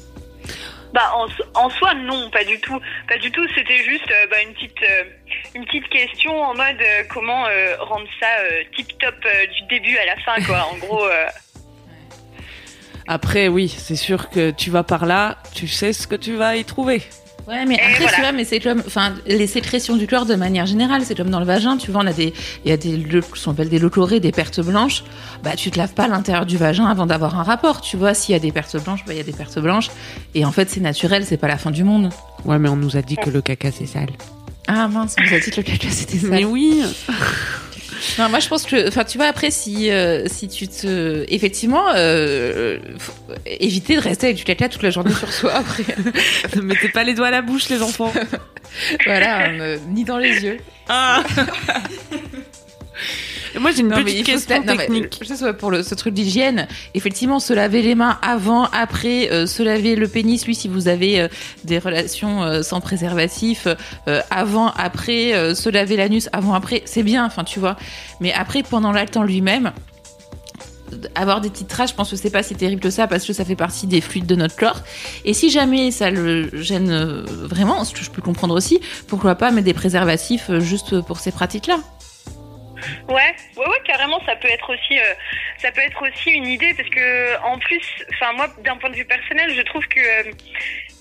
Bah 0.92 1.12
en, 1.14 1.26
en 1.54 1.70
soi 1.70 1.94
non, 1.94 2.30
pas 2.30 2.44
du 2.44 2.60
tout, 2.60 2.80
pas 3.08 3.16
du 3.18 3.30
tout. 3.30 3.46
C'était 3.54 3.78
juste 3.78 4.10
euh, 4.10 4.26
bah, 4.30 4.42
une 4.42 4.52
petite 4.54 4.82
euh, 4.82 5.04
une 5.54 5.64
petite 5.64 5.88
question 5.88 6.42
en 6.42 6.54
mode 6.54 6.80
euh, 6.80 7.04
comment 7.08 7.44
rendre 7.80 8.08
ça 8.20 8.26
tip 8.76 8.98
top 8.98 9.14
du 9.22 9.62
début 9.68 9.96
à 9.98 10.06
la 10.06 10.16
fin 10.16 10.42
quoi. 10.44 10.68
En 10.72 10.76
gros. 10.86 11.06
Après, 13.06 13.48
oui, 13.48 13.68
c'est 13.68 13.96
sûr 13.96 14.30
que 14.30 14.50
tu 14.50 14.70
vas 14.70 14.84
par 14.84 15.04
là, 15.04 15.38
tu 15.54 15.66
sais 15.66 15.92
ce 15.92 16.06
que 16.06 16.14
tu 16.14 16.34
vas 16.34 16.56
y 16.56 16.64
trouver. 16.64 17.02
Ouais, 17.48 17.64
mais 17.66 17.74
Et 17.74 17.80
après, 17.80 17.94
voilà. 17.98 18.12
tu 18.14 18.20
vois, 18.20 18.32
mais 18.32 18.44
c'est 18.44 18.60
comme, 18.60 18.82
enfin, 18.86 19.14
les 19.26 19.46
sécrétions 19.46 19.96
du 19.96 20.06
corps 20.06 20.26
de 20.26 20.34
manière 20.34 20.66
générale, 20.66 21.02
c'est 21.04 21.16
comme 21.16 21.30
dans 21.30 21.40
le 21.40 21.46
vagin, 21.46 21.76
tu 21.76 21.90
vois, 21.90 22.02
on 22.02 22.06
a 22.06 22.12
des, 22.12 22.32
il 22.64 22.70
y 22.70 22.72
a 22.72 22.76
des, 22.76 22.96
le- 22.96 23.22
ce 23.34 23.44
qu'on 23.44 23.50
appelle 23.52 23.68
des 23.68 23.78
leucorrhées, 23.78 24.20
des 24.20 24.30
pertes 24.32 24.60
blanches. 24.60 25.02
Bah, 25.42 25.56
tu 25.56 25.70
te 25.70 25.78
laves 25.78 25.94
pas 25.94 26.06
l'intérieur 26.06 26.46
du 26.46 26.56
vagin 26.56 26.86
avant 26.86 27.06
d'avoir 27.06 27.38
un 27.38 27.42
rapport, 27.42 27.80
tu 27.80 27.96
vois. 27.96 28.14
S'il 28.14 28.32
y 28.34 28.36
a 28.36 28.38
des 28.38 28.52
pertes 28.52 28.76
blanches, 28.84 29.04
bah, 29.06 29.14
il 29.14 29.16
y 29.16 29.20
a 29.20 29.24
des 29.24 29.32
pertes 29.32 29.58
blanches. 29.58 29.90
Et 30.34 30.44
en 30.44 30.52
fait, 30.52 30.70
c'est 30.70 30.80
naturel, 30.80 31.24
c'est 31.26 31.36
pas 31.38 31.48
la 31.48 31.56
fin 31.58 31.70
du 31.70 31.82
monde. 31.84 32.10
Ouais, 32.44 32.58
mais 32.58 32.68
on 32.68 32.76
nous 32.76 32.96
a 32.96 33.02
dit 33.02 33.16
que 33.16 33.30
le 33.30 33.40
caca 33.42 33.70
c'est 33.72 33.86
sale. 33.86 34.10
Ah 34.68 34.86
mince, 34.86 35.16
on 35.18 35.22
nous 35.28 35.34
a 35.34 35.40
dit 35.40 35.50
que 35.50 35.56
le 35.56 35.62
caca 35.62 35.88
c'était 35.90 36.18
ça. 36.18 36.28
Mais 36.28 36.44
oui. 36.44 36.82
Non, 38.18 38.28
moi 38.28 38.38
je 38.38 38.48
pense 38.48 38.64
que, 38.66 38.88
enfin, 38.88 39.04
tu 39.04 39.18
vois, 39.18 39.26
après, 39.26 39.50
si, 39.50 39.90
euh, 39.90 40.26
si 40.26 40.48
tu 40.48 40.68
te, 40.68 41.24
effectivement, 41.28 41.84
euh, 41.94 42.78
faut 42.98 43.12
éviter 43.46 43.96
de 43.96 44.00
rester 44.00 44.28
avec 44.28 44.36
du 44.36 44.44
caca 44.44 44.68
toute 44.68 44.82
la 44.82 44.90
journée 44.90 45.12
sur 45.12 45.32
soi 45.32 45.54
après. 45.54 45.84
ne 46.56 46.60
mettez 46.62 46.88
pas 46.88 47.04
les 47.04 47.14
doigts 47.14 47.28
à 47.28 47.30
la 47.30 47.42
bouche, 47.42 47.68
les 47.68 47.82
enfants. 47.82 48.12
voilà, 49.06 49.48
euh, 49.48 49.78
ni 49.88 50.04
dans 50.04 50.18
les 50.18 50.44
yeux. 50.44 50.58
Ah. 50.88 51.22
Moi, 53.60 53.72
j'ai 53.72 53.80
une 53.82 53.88
Non, 53.88 54.02
petite 54.02 54.24
question 54.24 54.58
la- 54.58 54.64
non, 54.64 54.72
mais, 54.78 54.86
technique. 54.86 55.20
je 55.22 55.34
sais 55.34 55.52
pour 55.52 55.70
le, 55.70 55.82
ce 55.82 55.94
truc 55.94 56.14
d'hygiène, 56.14 56.66
effectivement, 56.94 57.38
se 57.40 57.52
laver 57.52 57.82
les 57.82 57.94
mains 57.94 58.18
avant, 58.22 58.64
après, 58.72 59.30
euh, 59.30 59.44
se 59.46 59.62
laver 59.62 59.96
le 59.96 60.08
pénis, 60.08 60.46
lui, 60.46 60.54
si 60.54 60.66
vous 60.66 60.88
avez 60.88 61.20
euh, 61.20 61.28
des 61.64 61.78
relations 61.78 62.42
euh, 62.42 62.62
sans 62.62 62.80
préservatif, 62.80 63.68
avant, 64.30 64.68
après, 64.76 65.54
se 65.54 65.68
laver 65.68 65.96
l'anus 65.96 66.28
avant, 66.32 66.54
après, 66.54 66.82
c'est 66.86 67.02
bien, 67.02 67.24
enfin, 67.26 67.44
tu 67.44 67.60
vois. 67.60 67.76
Mais 68.20 68.32
après, 68.32 68.62
pendant 68.62 68.92
l'acte 68.92 69.16
en 69.16 69.22
lui-même, 69.24 69.72
avoir 71.14 71.40
des 71.40 71.50
petites 71.50 71.68
traces, 71.68 71.90
je 71.90 71.94
pense 71.94 72.10
que 72.10 72.16
c'est 72.16 72.30
pas 72.30 72.42
si 72.42 72.54
terrible 72.54 72.80
que 72.80 72.90
ça 72.90 73.06
parce 73.06 73.24
que 73.24 73.32
ça 73.32 73.44
fait 73.44 73.54
partie 73.56 73.86
des 73.86 74.00
fluides 74.00 74.26
de 74.26 74.34
notre 74.34 74.56
corps. 74.56 74.80
Et 75.24 75.34
si 75.34 75.50
jamais 75.50 75.90
ça 75.90 76.10
le 76.10 76.50
gêne 76.54 76.92
vraiment, 77.28 77.84
ce 77.84 77.92
que 77.94 78.02
je 78.02 78.10
peux 78.10 78.22
comprendre 78.22 78.54
aussi, 78.56 78.80
pourquoi 79.06 79.34
pas 79.36 79.50
mettre 79.52 79.66
des 79.66 79.74
préservatifs 79.74 80.50
juste 80.58 81.00
pour 81.02 81.18
ces 81.20 81.30
pratiques-là? 81.30 81.78
Ouais, 83.08 83.34
ouais, 83.56 83.66
ouais, 83.66 83.80
carrément, 83.84 84.20
ça 84.26 84.36
peut 84.36 84.48
être 84.48 84.72
aussi, 84.72 84.98
euh, 84.98 85.14
ça 85.58 85.72
peut 85.72 85.80
être 85.80 86.02
aussi 86.02 86.30
une 86.30 86.46
idée 86.46 86.72
parce 86.74 86.88
que 86.88 87.38
en 87.42 87.58
plus, 87.58 87.82
enfin 88.14 88.32
moi, 88.32 88.48
d'un 88.58 88.76
point 88.76 88.90
de 88.90 88.96
vue 88.96 89.04
personnel, 89.04 89.54
je 89.54 89.62
trouve 89.62 89.86
que 89.88 90.00
euh, 90.00 90.32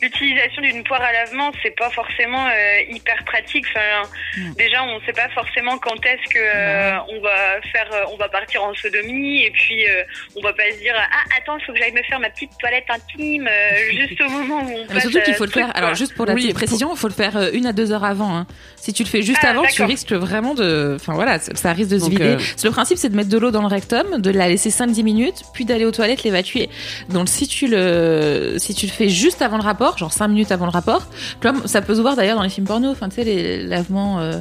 l'utilisation 0.02 0.62
d'une 0.62 0.84
poire 0.84 1.02
à 1.02 1.12
lavement, 1.12 1.52
c'est 1.62 1.76
pas 1.76 1.90
forcément 1.90 2.46
euh, 2.48 2.52
hyper 2.90 3.24
pratique. 3.26 3.66
Enfin, 3.70 4.10
Mm. 4.38 4.54
déjà, 4.58 4.84
on 4.84 5.00
sait 5.06 5.14
pas 5.14 5.28
forcément 5.30 5.78
quand 5.80 5.96
est-ce 6.06 6.34
que 6.34 6.40
euh, 6.40 6.98
on 7.10 7.20
va 7.22 7.62
faire, 7.72 7.88
euh, 7.94 8.04
on 8.14 8.18
va 8.18 8.30
partir 8.30 8.64
en 8.64 8.74
sodomie, 8.76 9.44
et 9.44 9.52
puis 9.52 9.86
euh, 9.90 10.04
on 10.36 10.42
va 10.42 10.54
pas 10.54 10.64
se 10.72 10.78
dire 10.80 10.94
ah 10.98 11.24
attends, 11.38 11.58
il 11.58 11.66
faut 11.66 11.74
que 11.74 11.80
j'aille 11.80 11.92
me 11.94 12.04
faire 12.04 12.20
ma 12.20 12.30
petite 12.30 12.52
toilette 12.60 12.86
intime 12.90 13.48
euh, 13.48 13.92
juste 14.08 14.22
au 14.22 14.30
moment 14.30 14.62
où 14.64 14.70
on 14.76 14.86
Mais 14.88 14.94
passe. 14.96 15.02
surtout 15.04 15.22
qu'il 15.22 15.34
faut 15.36 15.46
le 15.46 15.52
faire. 15.52 15.72
Alors 15.76 15.96
juste 15.96 16.14
pour 16.16 16.26
la 16.26 16.34
Oui, 16.34 16.42
petite 16.44 16.56
précision, 16.56 16.92
il 16.94 16.98
faut 16.98 17.08
le 17.08 17.14
faire 17.14 17.36
euh, 17.38 17.50
une 17.54 17.66
à 17.66 17.74
deux 17.74 17.92
heures 17.92 18.04
avant. 18.06 18.36
hein. 18.36 18.48
Si 18.78 18.94
tu 18.94 19.04
le 19.04 19.10
fais 19.10 19.22
juste 19.22 19.42
Ah, 19.44 19.50
avant, 19.50 19.64
tu 19.66 19.84
risques 19.84 20.14
vraiment 20.14 20.54
de. 20.54 20.94
Enfin 20.96 21.14
voilà, 21.14 21.40
ça, 21.40 21.54
ça 21.56 21.74
risque 21.74 21.90
de 21.92 21.98
se 21.98 22.04
Donc, 22.04 22.12
vider. 22.12 22.24
euh, 22.24 22.38
Le 22.64 22.70
principe, 22.72 22.98
c'est 22.98 23.10
de 23.10 23.16
mettre 23.16 23.30
de 23.30 23.38
l'eau 23.38 23.52
dans 23.52 23.62
le 23.62 23.68
rectum, 23.68 24.22
de 24.22 24.30
la 24.32 24.48
laisser 24.48 24.70
5-10 24.70 25.04
minutes, 25.04 25.42
puis 25.54 25.66
d'aller 25.66 25.86
aux 25.86 25.92
toilettes 25.92 26.24
l'évacuer. 26.24 26.70
Donc 27.10 27.28
si 27.30 27.48
tu 27.48 27.68
le, 27.68 28.56
si 28.58 28.74
tu 28.76 28.86
le 28.86 28.92
fais 28.92 29.10
juste 29.10 29.42
avant 29.42 29.58
le 29.58 29.64
rapport, 29.64 29.89
genre 29.98 30.14
5 30.14 30.28
minutes 30.28 30.52
avant 30.52 30.66
le 30.66 30.72
rapport, 30.72 31.04
comme 31.42 31.66
ça 31.68 31.82
peut 31.82 31.96
se 31.96 32.02
voir 32.02 32.16
d'ailleurs 32.16 32.38
dans 32.38 32.44
les 32.44 32.50
films 32.50 32.68
porno. 32.68 32.90
Enfin 32.92 33.10
tu 33.10 33.16
sais 33.16 33.24
les 33.24 33.64
lavements. 33.64 34.20
euh, 34.20 34.40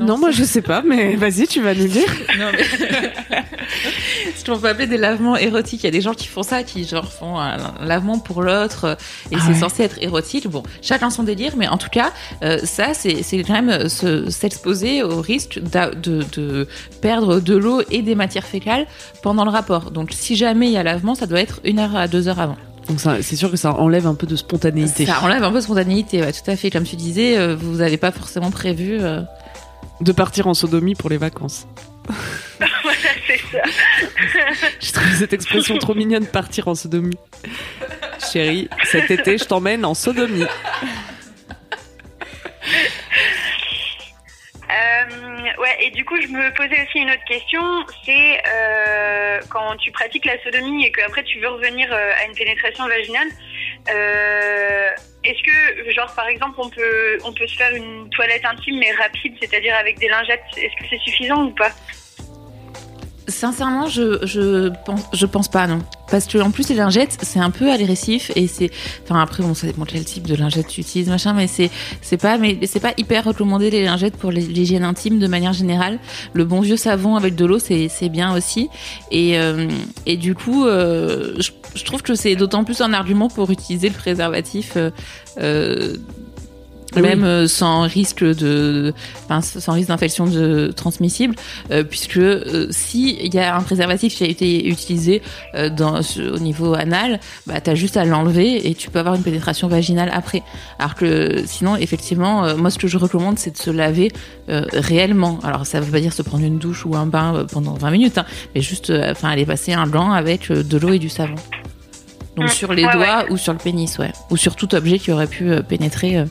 Non, 0.00 0.16
moi 0.18 0.30
je 0.30 0.42
sais 0.44 0.62
pas, 0.62 0.82
mais 0.82 1.16
vas-y, 1.16 1.46
tu 1.46 1.60
vas 1.60 1.74
nous 1.74 1.88
dire. 1.88 2.08
non, 2.38 2.46
mais. 2.52 2.64
Ce 4.36 4.44
qu'on 4.44 4.58
peut 4.58 4.68
appeler 4.68 4.86
des 4.88 4.96
lavements 4.96 5.36
érotiques. 5.36 5.82
Il 5.82 5.86
y 5.86 5.88
a 5.88 5.92
des 5.92 6.00
gens 6.00 6.14
qui 6.14 6.26
font 6.26 6.42
ça, 6.42 6.62
qui 6.64 6.84
genre 6.84 7.12
font 7.12 7.38
un 7.38 7.56
lavement 7.84 8.18
pour 8.18 8.42
l'autre, 8.42 8.84
euh, 8.84 8.94
et 9.30 9.36
Ah 9.36 9.42
c'est 9.46 9.52
ouais. 9.52 9.58
censé 9.58 9.82
être 9.84 9.98
érotique. 10.02 10.48
Bon, 10.48 10.62
chacun 10.80 11.10
son 11.10 11.22
délire, 11.22 11.52
mais 11.56 11.68
en 11.68 11.76
tout 11.78 11.88
cas, 11.90 12.10
euh, 12.42 12.58
ça, 12.64 12.92
c'est 12.94 13.22
quand 13.46 13.62
même 13.62 13.88
se- 13.88 14.30
s'exposer 14.30 15.02
au 15.02 15.20
risque 15.20 15.60
de 15.62 16.66
perdre 17.00 17.40
de 17.40 17.56
l'eau 17.56 17.82
et 17.90 18.02
des 18.02 18.14
matières 18.14 18.46
fécales 18.46 18.86
pendant 19.22 19.44
le 19.44 19.50
rapport. 19.50 19.90
Donc, 19.90 20.10
si 20.12 20.34
jamais 20.36 20.66
il 20.66 20.72
y 20.72 20.78
a 20.78 20.82
lavement, 20.82 21.14
ça 21.14 21.26
doit 21.26 21.40
être 21.40 21.60
une 21.64 21.78
heure 21.78 21.94
à 21.96 22.08
deux 22.08 22.26
heures 22.28 22.40
avant. 22.40 22.56
Donc 22.88 22.98
c'est 23.00 23.36
sûr 23.36 23.50
que 23.50 23.56
ça 23.56 23.72
enlève 23.74 24.06
un 24.06 24.14
peu 24.14 24.26
de 24.26 24.36
spontanéité. 24.36 25.06
Ça 25.06 25.22
enlève 25.22 25.42
un 25.44 25.50
peu 25.50 25.56
de 25.58 25.62
spontanéité, 25.62 26.20
ouais, 26.20 26.32
tout 26.32 26.50
à 26.50 26.56
fait. 26.56 26.70
Comme 26.70 26.84
tu 26.84 26.96
disais, 26.96 27.38
euh, 27.38 27.54
vous 27.56 27.76
n'avez 27.76 27.96
pas 27.96 28.10
forcément 28.12 28.50
prévu. 28.50 28.98
euh, 29.00 29.22
De 30.00 30.12
partir 30.12 30.46
en 30.48 30.54
sodomie 30.54 30.94
pour 30.94 31.08
les 31.10 31.18
vacances. 31.18 31.66
Voilà, 32.58 32.98
c'est 33.26 33.38
ça. 33.38 33.62
Je 34.80 34.92
trouve 34.92 35.14
cette 35.16 35.32
expression 35.32 35.78
trop 35.78 35.94
mignonne, 35.94 36.26
partir 36.26 36.66
en 36.68 36.74
sodomie. 36.74 37.16
Chérie, 38.32 38.68
cet 38.84 39.10
été, 39.10 39.38
je 39.38 39.44
t'emmène 39.44 39.84
en 39.84 39.94
sodomie. 39.94 40.44
Me 46.32 46.52
posais 46.54 46.82
aussi 46.82 46.98
une 46.98 47.10
autre 47.10 47.24
question, 47.26 47.62
c'est 48.04 48.42
euh, 48.46 49.40
quand 49.50 49.76
tu 49.76 49.90
pratiques 49.92 50.24
la 50.24 50.40
sodomie 50.42 50.86
et 50.86 50.92
qu'après 50.92 51.22
tu 51.24 51.38
veux 51.40 51.48
revenir 51.48 51.92
euh, 51.92 52.12
à 52.20 52.24
une 52.26 52.34
pénétration 52.34 52.86
vaginale, 52.86 53.28
euh, 53.90 54.88
est-ce 55.24 55.42
que, 55.42 55.90
genre, 55.92 56.12
par 56.14 56.26
exemple, 56.26 56.56
on 56.58 56.68
peut, 56.68 57.18
on 57.24 57.32
peut 57.32 57.46
se 57.46 57.56
faire 57.56 57.74
une 57.74 58.08
toilette 58.10 58.44
intime 58.44 58.78
mais 58.78 58.92
rapide, 58.92 59.36
c'est-à-dire 59.40 59.74
avec 59.76 59.98
des 59.98 60.08
lingettes, 60.08 60.42
est-ce 60.56 60.74
que 60.82 60.88
c'est 60.90 61.00
suffisant 61.10 61.44
ou 61.44 61.50
pas? 61.50 61.70
Sincèrement, 63.28 63.86
je, 63.86 64.18
je 64.26 64.70
pense, 64.84 65.02
je 65.12 65.26
pense 65.26 65.48
pas, 65.48 65.66
non. 65.66 65.78
Parce 66.10 66.26
que 66.26 66.38
en 66.38 66.50
plus, 66.50 66.68
les 66.68 66.74
lingettes, 66.74 67.18
c'est 67.22 67.38
un 67.38 67.50
peu 67.50 67.70
agressif 67.70 68.32
et 68.34 68.46
c'est, 68.46 68.70
enfin 69.04 69.20
après, 69.22 69.42
bon, 69.42 69.54
ça 69.54 69.66
dépend 69.66 69.84
quel 69.84 70.04
type 70.04 70.26
de 70.26 70.34
lingette 70.34 70.66
tu 70.66 70.80
utilises, 70.80 71.08
machin, 71.08 71.32
mais 71.32 71.46
c'est, 71.46 71.70
c'est 72.00 72.16
pas, 72.16 72.36
mais 72.36 72.58
c'est 72.66 72.80
pas 72.80 72.92
hyper 72.98 73.24
recommandé 73.24 73.70
les 73.70 73.84
lingettes 73.84 74.16
pour 74.16 74.30
l'hygiène 74.32 74.84
intime 74.84 75.18
de 75.20 75.26
manière 75.28 75.52
générale. 75.52 76.00
Le 76.32 76.44
bon 76.44 76.60
vieux 76.60 76.76
savon 76.76 77.16
avec 77.16 77.36
de 77.36 77.46
l'eau, 77.46 77.58
c'est, 77.58 77.88
c'est 77.88 78.08
bien 78.08 78.34
aussi. 78.36 78.68
Et, 79.10 79.38
euh, 79.38 79.68
et 80.04 80.16
du 80.16 80.34
coup, 80.34 80.66
euh, 80.66 81.34
je, 81.38 81.50
je 81.74 81.84
trouve 81.84 82.02
que 82.02 82.14
c'est 82.14 82.34
d'autant 82.36 82.64
plus 82.64 82.80
un 82.80 82.92
argument 82.92 83.28
pour 83.28 83.50
utiliser 83.50 83.88
le 83.88 83.94
préservatif. 83.94 84.76
euh, 85.38 85.96
euh, 86.96 87.00
Oui. 87.00 87.02
même 87.02 87.24
euh, 87.24 87.46
sans 87.48 87.82
risque 87.82 88.24
de, 88.24 88.92
enfin, 89.24 89.40
sans 89.40 89.72
risque 89.72 89.88
d'infection 89.88 90.26
de 90.26 90.72
transmissible, 90.74 91.34
euh, 91.70 91.84
puisque 91.84 92.16
euh, 92.18 92.66
si 92.70 93.18
il 93.22 93.34
y 93.34 93.38
a 93.38 93.56
un 93.56 93.60
préservatif 93.62 94.14
qui 94.14 94.24
a 94.24 94.26
été 94.26 94.66
utilisé 94.68 95.22
euh, 95.54 95.68
dans, 95.70 96.00
au 96.00 96.38
niveau 96.38 96.74
anal, 96.74 97.20
bah 97.46 97.60
t'as 97.60 97.74
juste 97.74 97.96
à 97.96 98.04
l'enlever 98.04 98.68
et 98.68 98.74
tu 98.74 98.90
peux 98.90 98.98
avoir 98.98 99.14
une 99.14 99.22
pénétration 99.22 99.68
vaginale 99.68 100.10
après. 100.12 100.42
Alors 100.78 100.94
que 100.94 101.42
sinon, 101.46 101.76
effectivement, 101.76 102.44
euh, 102.44 102.56
moi 102.56 102.70
ce 102.70 102.78
que 102.78 102.88
je 102.88 102.98
recommande, 102.98 103.38
c'est 103.38 103.52
de 103.52 103.58
se 103.58 103.70
laver 103.70 104.10
euh, 104.48 104.64
réellement. 104.72 105.38
Alors 105.42 105.66
ça 105.66 105.80
veut 105.80 105.90
pas 105.90 106.00
dire 106.00 106.12
se 106.12 106.22
prendre 106.22 106.44
une 106.44 106.58
douche 106.58 106.84
ou 106.86 106.96
un 106.96 107.06
bain 107.06 107.46
pendant 107.50 107.74
20 107.74 107.90
minutes, 107.90 108.18
hein, 108.18 108.26
mais 108.54 108.60
juste, 108.60 108.92
enfin, 109.10 109.28
aller 109.30 109.46
passer 109.46 109.72
un 109.72 109.86
gant 109.86 110.12
avec 110.12 110.50
de 110.50 110.78
l'eau 110.78 110.92
et 110.92 110.98
du 110.98 111.08
savon. 111.08 111.34
Donc 112.36 112.48
sur 112.48 112.72
les 112.72 112.82
doigts 112.82 113.26
ou 113.30 113.36
sur 113.36 113.52
le 113.52 113.58
pénis, 113.58 113.98
ouais, 113.98 114.10
ou 114.30 114.36
sur 114.38 114.56
tout 114.56 114.74
objet 114.74 114.98
qui 114.98 115.12
aurait 115.12 115.26
pu 115.26 115.50
euh, 115.50 115.60
pénétrer. 115.60 116.24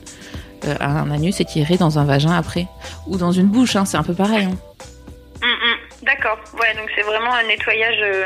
Euh, 0.65 0.73
euh, 0.73 0.75
un 0.79 1.11
anus 1.11 1.39
et 1.39 1.45
qui 1.45 1.59
irait 1.59 1.77
dans 1.77 1.99
un 1.99 2.05
vagin 2.05 2.31
après. 2.35 2.67
Ou 3.07 3.17
dans 3.17 3.31
une 3.31 3.47
bouche, 3.47 3.75
hein, 3.75 3.85
c'est 3.85 3.97
un 3.97 4.03
peu 4.03 4.13
pareil. 4.13 4.45
hein. 4.45 4.57
Hum, 5.43 5.49
hum, 5.49 5.77
D'accord, 6.05 6.37
ouais, 6.59 6.75
donc 6.75 6.89
c'est 6.95 7.01
vraiment 7.01 7.33
un 7.33 7.43
nettoyage, 7.47 7.97
euh, 8.03 8.25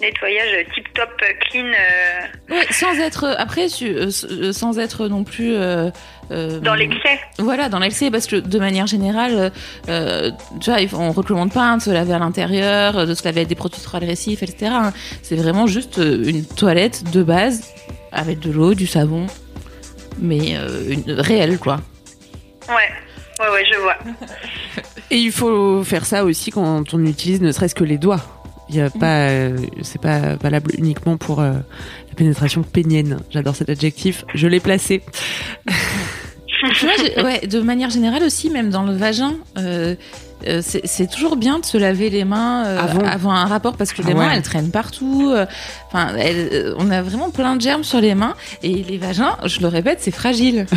nettoyage 0.00 0.66
tip-top, 0.74 1.08
euh, 1.22 1.26
clean, 1.40 1.64
euh, 1.66 2.54
Ouais, 2.54 2.66
sans 2.70 2.98
être, 2.98 3.34
après, 3.38 3.68
sans 3.68 4.78
être 4.78 5.08
non 5.08 5.22
plus... 5.24 5.54
euh, 5.54 5.90
dans 6.30 6.74
l'excès. 6.74 7.20
Voilà, 7.38 7.68
dans 7.68 7.78
l'excès, 7.78 8.10
parce 8.10 8.26
que 8.26 8.36
de 8.36 8.58
manière 8.58 8.86
générale, 8.86 9.52
tu 9.86 10.70
vois, 10.70 10.80
on 10.98 11.12
recommande 11.12 11.52
pas 11.52 11.62
hein, 11.72 11.76
de 11.76 11.82
se 11.82 11.90
laver 11.90 12.14
à 12.14 12.18
l'intérieur, 12.18 13.06
de 13.06 13.14
se 13.14 13.24
laver 13.24 13.40
avec 13.40 13.48
des 13.48 13.54
produits 13.54 13.80
trop 13.82 13.98
agressifs, 13.98 14.42
etc. 14.42 14.72
hein. 14.72 14.92
C'est 15.22 15.36
vraiment 15.36 15.66
juste 15.66 15.98
une 15.98 16.44
toilette 16.46 17.10
de 17.12 17.22
base, 17.22 17.62
avec 18.12 18.40
de 18.40 18.50
l'eau, 18.50 18.74
du 18.74 18.86
savon, 18.86 19.26
mais 20.18 20.56
euh, 20.56 20.90
une, 20.90 21.12
réelle, 21.12 21.58
quoi. 21.58 21.80
Ouais, 22.68 22.74
ouais, 23.40 23.52
ouais, 23.52 23.64
je 23.72 23.78
vois. 23.78 23.96
Et 25.10 25.16
il 25.16 25.32
faut 25.32 25.84
faire 25.84 26.04
ça 26.04 26.24
aussi 26.24 26.50
quand 26.50 26.92
on 26.92 27.04
utilise 27.04 27.40
ne 27.40 27.52
serait-ce 27.52 27.74
que 27.74 27.84
les 27.84 27.98
doigts. 27.98 28.20
Il 28.68 28.74
y 28.74 28.80
a 28.80 28.90
pas, 28.90 29.28
euh, 29.28 29.56
c'est 29.82 30.00
pas 30.00 30.34
valable 30.34 30.72
uniquement 30.76 31.16
pour 31.16 31.40
euh, 31.40 31.52
la 31.52 32.14
pénétration 32.16 32.62
pénienne. 32.64 33.20
J'adore 33.30 33.54
cet 33.54 33.70
adjectif. 33.70 34.24
Je 34.34 34.48
l'ai 34.48 34.58
placé. 34.58 35.02
Tu 36.74 36.86
vois, 36.86 36.94
j'ai- 36.98 37.22
ouais, 37.22 37.46
de 37.46 37.60
manière 37.60 37.90
générale 37.90 38.22
aussi, 38.22 38.50
même 38.50 38.70
dans 38.70 38.82
le 38.82 38.94
vagin, 38.94 39.34
euh, 39.58 39.94
euh, 40.46 40.60
c'est 40.62 41.10
toujours 41.10 41.36
bien 41.36 41.58
de 41.58 41.64
se 41.64 41.78
laver 41.78 42.10
les 42.10 42.24
mains 42.24 42.64
euh, 42.66 42.78
Avant. 43.06 43.30
un 43.32 43.46
rapport 43.46 43.76
parce 43.76 43.92
que 43.92 44.02
les 44.02 44.12
Ah 44.12 44.14
ouais. 44.16 44.26
mains 44.26 44.32
elles 44.32 44.42
traînent 44.42 44.70
partout. 44.70 45.34
Enfin, 45.88 46.14
euh, 46.16 46.74
on 46.78 46.90
a 46.90 47.02
vraiment 47.02 47.30
plein 47.30 47.56
de 47.56 47.60
germes 47.62 47.84
sur 47.84 48.00
les 48.00 48.14
mains 48.14 48.34
et 48.62 48.82
les 48.82 48.98
vagins, 48.98 49.36
je 49.44 49.60
le 49.60 49.68
répète, 49.68 49.98
c'est 50.02 50.14
fragile. 50.14 50.66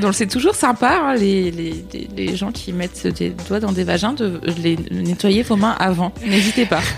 Donc 0.00 0.14
c'est 0.14 0.26
toujours 0.26 0.54
sympa 0.56 0.98
hein, 1.02 1.14
les, 1.14 1.50
les, 1.52 1.84
les- 1.92 2.08
les 2.16 2.36
gens 2.36 2.50
qui 2.52 2.72
mettent 2.72 3.06
des 3.06 3.30
doigts 3.30 3.60
dans 3.60 3.70
des 3.72 3.84
vagins 3.84 4.12
de 4.12 4.40
les 4.62 4.76
nettoyer 4.90 5.42
vos 5.42 5.56
mains 5.56 5.76
avant. 5.78 6.12
N'hésitez 6.24 6.66
pas. 6.66 6.80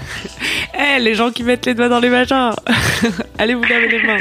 Eh, 0.80 1.00
les 1.00 1.14
gens 1.16 1.33
qui 1.33 1.42
mettent 1.42 1.66
les 1.66 1.75
doigts 1.75 1.88
dans 1.88 1.99
les 1.99 2.09
vagins 2.09 2.52
Allez 3.38 3.54
vous 3.54 3.64
laver 3.64 3.88
les 3.88 4.02
mains 4.07 4.18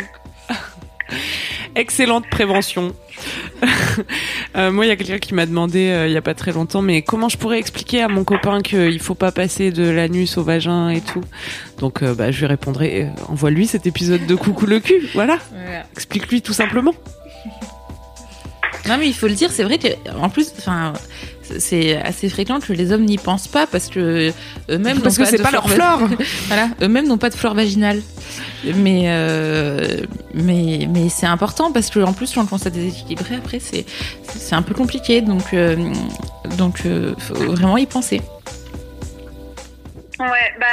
Excellente 1.75 2.27
prévention. 2.31 2.93
Euh, 4.55 4.71
moi, 4.71 4.85
il 4.85 4.87
y 4.87 4.91
a 4.91 4.95
quelqu'un 4.95 5.19
qui 5.19 5.35
m'a 5.35 5.45
demandé 5.45 5.89
euh, 5.89 6.07
il 6.07 6.13
y 6.13 6.17
a 6.17 6.21
pas 6.21 6.33
très 6.33 6.51
longtemps, 6.51 6.81
mais 6.81 7.03
comment 7.03 7.29
je 7.29 7.37
pourrais 7.37 7.59
expliquer 7.59 8.01
à 8.01 8.07
mon 8.07 8.23
copain 8.23 8.61
qu'il 8.61 8.99
faut 8.99 9.13
pas 9.13 9.31
passer 9.31 9.71
de 9.71 9.87
l'anus 9.87 10.37
au 10.37 10.43
vagin 10.43 10.89
et 10.89 11.01
tout? 11.01 11.21
Donc, 11.77 12.01
euh, 12.01 12.15
bah, 12.15 12.31
je 12.31 12.39
lui 12.39 12.47
répondrai 12.47 13.09
envoie-lui 13.27 13.67
cet 13.67 13.85
épisode 13.85 14.25
de 14.25 14.35
Coucou 14.35 14.65
le 14.65 14.79
cul. 14.79 15.09
Voilà. 15.13 15.37
Explique-lui 15.93 16.41
tout 16.41 16.53
simplement. 16.53 16.93
Non, 18.87 18.97
mais 18.97 19.07
il 19.07 19.13
faut 19.13 19.27
le 19.27 19.33
dire, 19.33 19.51
c'est 19.51 19.63
vrai 19.63 19.77
que 19.77 19.87
en 20.19 20.29
plus, 20.29 20.51
enfin 20.57 20.93
c'est 21.59 21.97
assez 21.97 22.29
fréquent 22.29 22.59
que 22.59 22.73
les 22.73 22.91
hommes 22.91 23.05
n'y 23.05 23.17
pensent 23.17 23.47
pas 23.47 23.67
parce 23.67 23.87
que 23.87 24.31
eux-mêmes 24.69 25.01
parce 25.01 25.17
que 25.17 25.25
c'est 25.25 25.41
pas 25.41 25.51
leur 25.51 25.69
flore. 25.69 26.01
voilà, 26.47 26.69
eux-mêmes 26.81 27.07
n'ont 27.07 27.17
pas 27.17 27.29
de 27.29 27.35
flore 27.35 27.53
vaginale. 27.53 28.01
Mais 28.75 29.03
euh, 29.07 30.01
mais 30.33 30.87
mais 30.89 31.09
c'est 31.09 31.25
important 31.25 31.71
parce 31.71 31.89
que 31.89 31.99
en 31.99 32.13
plus 32.13 32.33
quand 32.33 32.41
on 32.41 32.45
commence 32.45 32.65
à 32.65 32.69
déséquilibrer 32.69 33.35
après 33.35 33.59
c'est 33.59 33.85
c'est 34.23 34.55
un 34.55 34.61
peu 34.61 34.73
compliqué 34.73 35.21
donc 35.21 35.53
euh, 35.53 35.75
donc 36.57 36.85
euh, 36.85 37.13
faut 37.17 37.35
vraiment 37.35 37.77
y 37.77 37.85
penser. 37.85 38.21
Ouais, 40.19 40.53
bah 40.59 40.65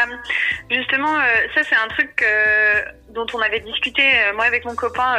justement, 0.70 1.14
euh, 1.16 1.20
ça 1.54 1.60
c'est 1.68 1.76
un 1.76 1.88
truc 1.88 2.22
euh, 2.22 2.82
dont 3.14 3.26
on 3.34 3.40
avait 3.40 3.60
discuté 3.60 4.02
euh, 4.02 4.34
moi 4.34 4.44
avec 4.44 4.64
mon 4.64 4.74
copain 4.74 5.14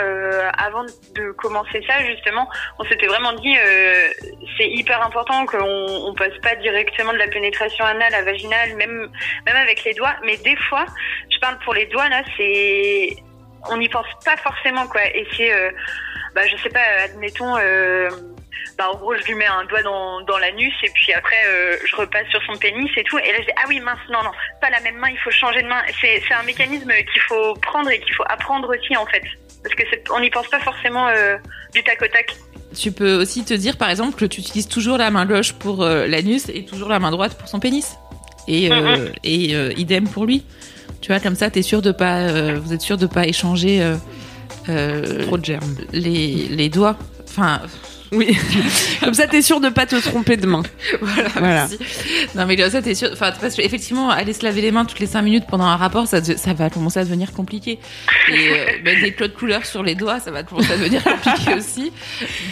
avant 0.58 0.84
de 0.84 1.32
commencer 1.32 1.84
ça. 1.88 2.04
Justement, 2.06 2.48
on 2.80 2.84
s'était 2.86 3.08
vraiment 3.08 3.34
dit 3.34 3.56
c'est 4.58 4.70
hyper 4.70 5.06
important 5.06 5.46
qu'on 5.46 6.08
on 6.08 6.14
passe 6.14 6.38
pas 6.42 6.56
directement 6.56 7.14
de 7.14 7.18
la 7.18 7.28
pénétration 7.28 7.86
anale 7.86 8.14
à 8.14 8.22
vaginale, 8.24 8.76
même 8.76 9.10
même 9.46 9.56
avec 9.56 9.84
les 9.84 9.94
doigts. 9.94 10.16
Mais 10.24 10.38
des 10.38 10.56
fois, 10.70 10.86
je 11.32 11.40
parle 11.40 11.58
pour 11.60 11.74
les 11.74 11.86
doigts 11.88 12.10
là, 12.10 12.22
c'est 12.38 13.16
on 13.70 13.78
n'y 13.78 13.90
pense 13.90 14.08
pas 14.24 14.38
forcément 14.38 14.88
quoi. 14.88 15.02
Et 15.14 15.26
c'est 15.36 15.52
bah 16.36 16.46
je 16.48 16.58
sais 16.58 16.70
pas, 16.70 16.86
admettons 17.06 17.56
bah, 18.78 18.90
en 18.92 18.98
gros, 18.98 19.16
je 19.16 19.24
lui 19.24 19.36
mets 19.36 19.46
un 19.46 19.64
doigt 19.66 19.84
dans, 19.84 20.22
dans 20.22 20.38
l'anus 20.38 20.74
et 20.84 20.90
puis 20.90 21.14
après, 21.14 21.42
euh, 21.48 21.78
je 21.86 21.96
repasse 21.96 22.28
sur 22.30 22.42
son 22.44 22.58
pénis 22.58 22.90
et 22.98 23.04
tout. 23.04 23.18
Et 23.20 23.32
là, 23.32 23.38
je 23.40 23.46
dis, 23.46 23.52
ah 23.58 23.66
oui, 23.68 23.80
mince, 23.80 24.00
non, 24.12 24.22
non, 24.24 24.32
pas 24.62 24.70
la 24.70 24.80
même 24.82 24.98
main, 24.98 25.10
il 25.10 25.18
faut 25.20 25.32
changer 25.32 25.62
de 25.62 25.68
main. 25.68 25.82
C'est, 26.02 26.22
c'est 26.28 26.34
un 26.34 26.44
mécanisme 26.44 26.92
qu'il 26.92 27.22
faut 27.28 27.54
prendre 27.56 27.90
et 27.90 28.00
qu'il 28.00 28.14
faut 28.14 28.26
apprendre 28.28 28.70
aussi, 28.76 28.96
en 28.98 29.06
fait. 29.06 29.24
Parce 29.64 29.76
que 29.76 29.84
on 30.14 30.20
n'y 30.20 30.30
pense 30.30 30.48
pas 30.48 30.60
forcément 30.60 31.08
euh, 31.08 31.38
du 31.74 31.84
tac 31.84 32.02
au 32.02 32.08
tac. 32.08 32.36
Tu 32.76 32.92
peux 32.92 33.16
aussi 33.16 33.46
te 33.46 33.54
dire, 33.54 33.78
par 33.78 33.90
exemple, 33.90 34.16
que 34.16 34.26
tu 34.26 34.42
utilises 34.42 34.68
toujours 34.68 34.98
la 34.98 35.10
main 35.10 35.26
gauche 35.26 35.54
pour 35.54 35.82
euh, 35.82 36.06
l'anus 36.08 36.50
et 36.50 36.66
toujours 36.66 36.90
la 36.90 37.00
main 37.00 37.12
droite 37.12 37.38
pour 37.38 37.48
son 37.48 37.60
pénis. 37.60 37.98
Et, 38.48 38.70
mm-hmm. 38.70 39.14
et 39.24 39.80
idem 39.80 40.08
pour 40.08 40.26
lui. 40.26 40.46
Tu 41.02 41.12
vois, 41.12 41.20
comme 41.20 41.36
ça, 41.36 41.50
t'es 41.50 41.62
sûr 41.62 41.82
de 41.82 41.92
pas, 41.92 42.54
vous 42.54 42.74
êtes 42.74 42.82
sûr 42.82 42.98
de 42.98 43.08
pas 43.08 43.26
échanger 43.26 43.96
trop 44.66 45.38
de 45.38 45.46
germes. 45.46 45.76
Les, 45.94 46.48
les 46.50 46.70
doigts. 46.70 46.96
Enfin, 47.28 47.62
oui. 48.12 48.38
comme 49.04 49.14
ça, 49.14 49.28
t'es 49.28 49.42
sûr 49.42 49.60
de 49.60 49.70
pas 49.70 49.86
te 49.86 49.96
tromper 49.96 50.38
de 50.38 50.48
main. 50.48 50.64
voilà. 51.36 51.68
Non, 52.36 52.46
mais 52.46 52.56
comme 52.56 52.70
ça, 52.70 52.82
t'es 52.82 52.96
sûr. 52.96 53.10
Enfin, 53.14 53.32
parce 53.40 53.56
qu'effectivement, 53.56 54.10
aller 54.10 54.34
se 54.34 54.44
laver 54.44 54.62
les 54.62 54.72
mains 54.72 54.86
toutes 54.86 55.00
les 55.00 55.08
5 55.08 55.22
minutes 55.22 55.46
pendant 55.50 55.66
un 55.66 55.76
rapport, 55.76 56.08
ça, 56.08 56.24
ça 56.24 56.54
va 56.54 56.70
commencer 56.70 57.00
à 57.00 57.04
devenir 57.04 57.34
compliqué. 57.34 57.80
Et 58.30 58.50
euh, 58.50 58.66
mettre 58.84 59.02
des 59.02 59.14
clots 59.14 59.28
de 59.28 59.34
couleur 59.34 59.66
sur 59.66 59.84
les 59.84 59.96
doigts, 59.96 60.20
ça 60.20 60.32
va 60.32 60.44
commencer 60.44 60.74
à 60.74 60.78
devenir 60.78 61.04
compliqué 61.04 61.54
aussi. 61.58 61.92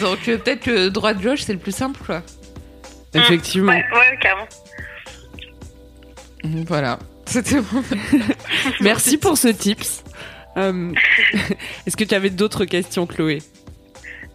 Donc, 0.00 0.28
euh, 0.28 0.38
peut-être 0.38 0.60
que 0.60 0.88
droite-gauche, 0.88 1.42
c'est 1.42 1.52
le 1.52 1.58
plus 1.58 1.74
simple, 1.74 2.00
quoi. 2.04 2.22
Effectivement. 3.14 3.72
Ouais, 3.72 3.84
ouais 3.92 4.18
carrément. 4.20 4.48
Voilà. 6.66 6.98
C'était 7.26 7.60
bon. 7.60 7.82
Merci 8.80 9.16
pour 9.16 9.38
ce 9.38 9.48
tips. 9.48 10.04
Euh, 10.56 10.92
est-ce 11.86 11.96
que 11.96 12.04
tu 12.04 12.14
avais 12.14 12.30
d'autres 12.30 12.64
questions, 12.64 13.06
Chloé? 13.06 13.40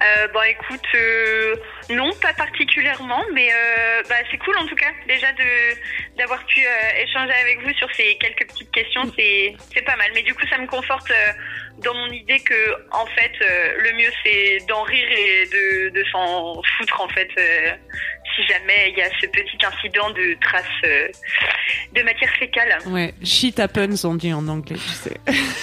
Euh, 0.02 0.28
bon, 0.34 0.42
écoute, 0.44 0.88
euh, 0.96 1.56
non, 1.90 2.12
pas 2.22 2.34
particulièrement, 2.34 3.24
mais 3.34 3.50
euh, 3.52 4.04
bah, 4.08 4.16
c'est 4.30 4.38
cool 4.38 4.56
en 4.58 4.68
tout 4.68 4.76
cas 4.76 4.92
déjà 5.08 5.32
de 5.34 6.18
d'avoir 6.18 6.46
pu 6.46 6.60
euh, 6.60 7.04
échanger 7.04 7.34
avec 7.42 7.62
vous 7.64 7.74
sur 7.74 7.88
ces 7.96 8.16
quelques 8.18 8.48
petites 8.48 8.72
questions, 8.72 9.12
c'est 9.18 9.56
c'est 9.74 9.82
pas 9.82 9.96
mal. 9.96 10.12
Mais 10.14 10.22
du 10.22 10.36
coup, 10.36 10.46
ça 10.50 10.60
me 10.60 10.68
conforte 10.68 11.10
euh, 11.10 11.32
dans 11.80 11.94
mon 11.96 12.12
idée 12.12 12.40
que 12.40 12.76
en 12.92 13.06
fait, 13.08 13.32
le 13.40 13.94
mieux 13.98 14.12
c'est 14.24 14.60
d'en 14.68 14.84
rire 14.84 15.10
et 15.10 15.46
de 15.46 15.90
de 15.90 16.04
s'en 16.12 16.62
foutre 16.78 17.02
en 17.02 17.10
fait 17.10 17.30
si 18.36 18.46
jamais 18.48 18.92
il 18.92 18.98
y 18.98 19.02
a 19.02 19.10
ce 19.20 19.26
petit 19.28 19.58
incident 19.66 20.12
de 20.12 20.38
trace 20.42 20.66
de 21.94 22.02
matière 22.04 22.32
fécale. 22.38 22.78
Ouais, 22.88 23.14
shit 23.24 23.60
happens 23.60 24.06
on 24.06 24.16
dit 24.16 24.34
en 24.34 24.48
anglais, 24.48 24.76
tu 24.76 24.90
sais. 24.90 25.18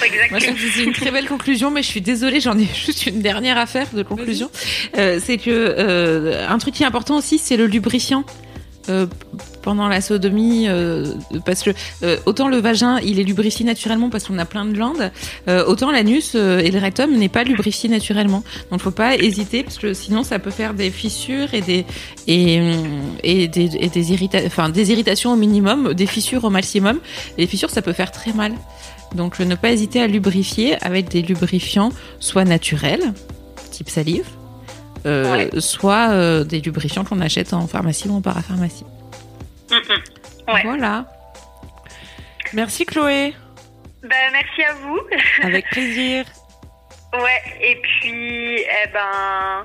Exactement. 0.05 0.31
Moi, 0.31 0.40
c'est 0.40 0.83
une 0.85 0.92
très 0.92 1.11
belle 1.11 1.27
conclusion, 1.27 1.70
mais 1.70 1.83
je 1.83 1.88
suis 1.88 2.01
désolée, 2.01 2.40
j'en 2.40 2.59
ai 2.59 2.64
juste 2.74 3.07
une 3.07 3.20
dernière 3.20 3.59
affaire 3.59 3.90
de 3.92 4.03
conclusion. 4.03 4.51
Euh, 4.96 5.18
c'est 5.22 5.38
que 5.38 5.51
euh, 6.16 6.48
un 6.48 6.59
truc 6.59 6.74
qui 6.74 6.83
est 6.83 6.87
important 6.87 7.16
aussi, 7.16 7.38
c'est 7.38 7.57
le 7.57 7.66
lubrifiant. 7.66 8.24
Euh, 8.88 9.07
pendant 9.62 9.88
la 9.88 10.00
sodomie 10.00 10.66
euh, 10.68 11.14
parce 11.44 11.64
que 11.64 11.70
autant 12.24 12.46
le 12.46 12.59
vagin 12.59 13.00
il 13.00 13.18
est 13.18 13.24
lubrifié 13.24 13.64
naturellement 13.64 14.11
parce 14.11 14.22
qu'on 14.22 14.38
a 14.38 14.44
plein 14.44 14.64
de 14.64 14.70
glandes 14.70 15.11
autant 15.66 15.90
l'anus 15.90 16.37
et 16.37 16.70
le 16.70 16.79
rectum 16.79 17.11
n'est 17.16 17.29
pas 17.29 17.42
lubrifié 17.42 17.88
naturellement 17.88 18.44
donc 18.70 18.81
faut 18.81 18.92
pas 18.92 19.16
hésiter 19.16 19.64
parce 19.64 19.79
que 19.79 19.92
sinon 19.92 20.22
ça 20.22 20.38
peut 20.38 20.52
faire 20.52 20.72
des 20.72 20.92
fissures 20.92 21.52
et 21.52 21.62
des 21.62 21.85
et, 22.29 23.48
des, 23.48 23.68
des, 23.88 24.12
irrita 24.12 24.38
enfin, 24.46 24.68
des 24.68 24.92
irritations 24.92 25.33
au 25.33 25.37
minimum 25.37 25.92
des 25.92 26.07
fissures 26.07 26.44
au 26.44 26.50
maximum 26.50 27.00
les 27.38 27.48
fissures 27.48 27.70
ça 27.70 27.83
peut 27.83 27.92
faire 27.92 28.12
très 28.12 28.33
mal 28.33 28.52
donc 29.16 29.40
ne 29.40 29.57
pas 29.57 29.72
hésiter 29.72 30.00
à 30.00 30.07
lubrifier 30.07 30.81
avec 30.85 31.09
des 31.09 31.22
lubrifiants 31.22 31.90
soit 32.20 32.44
naturels 32.44 33.12
type 33.72 33.90
salive 33.90 34.26
euh, 35.07 35.49
soit 35.61 36.11
euh, 36.11 36.45
des 36.45 36.61
lubrifiants 36.61 37.05
qu'on 37.05 37.21
achète 37.21 37.53
en 37.53 37.66
pharmacie 37.66 38.09
ou 38.09 38.16
en 38.16 38.21
parapharmacie. 38.21 38.85
Voilà. 40.47 41.07
Merci 42.53 42.85
Chloé. 42.87 43.35
Ben, 44.03 44.33
merci 44.33 44.62
à 44.62 44.75
vous. 44.75 45.01
Avec 45.42 45.69
plaisir. 45.71 46.25
ouais, 47.14 47.42
et 47.61 47.77
puis, 47.83 48.59
eh 48.59 48.88
ben, 48.92 49.64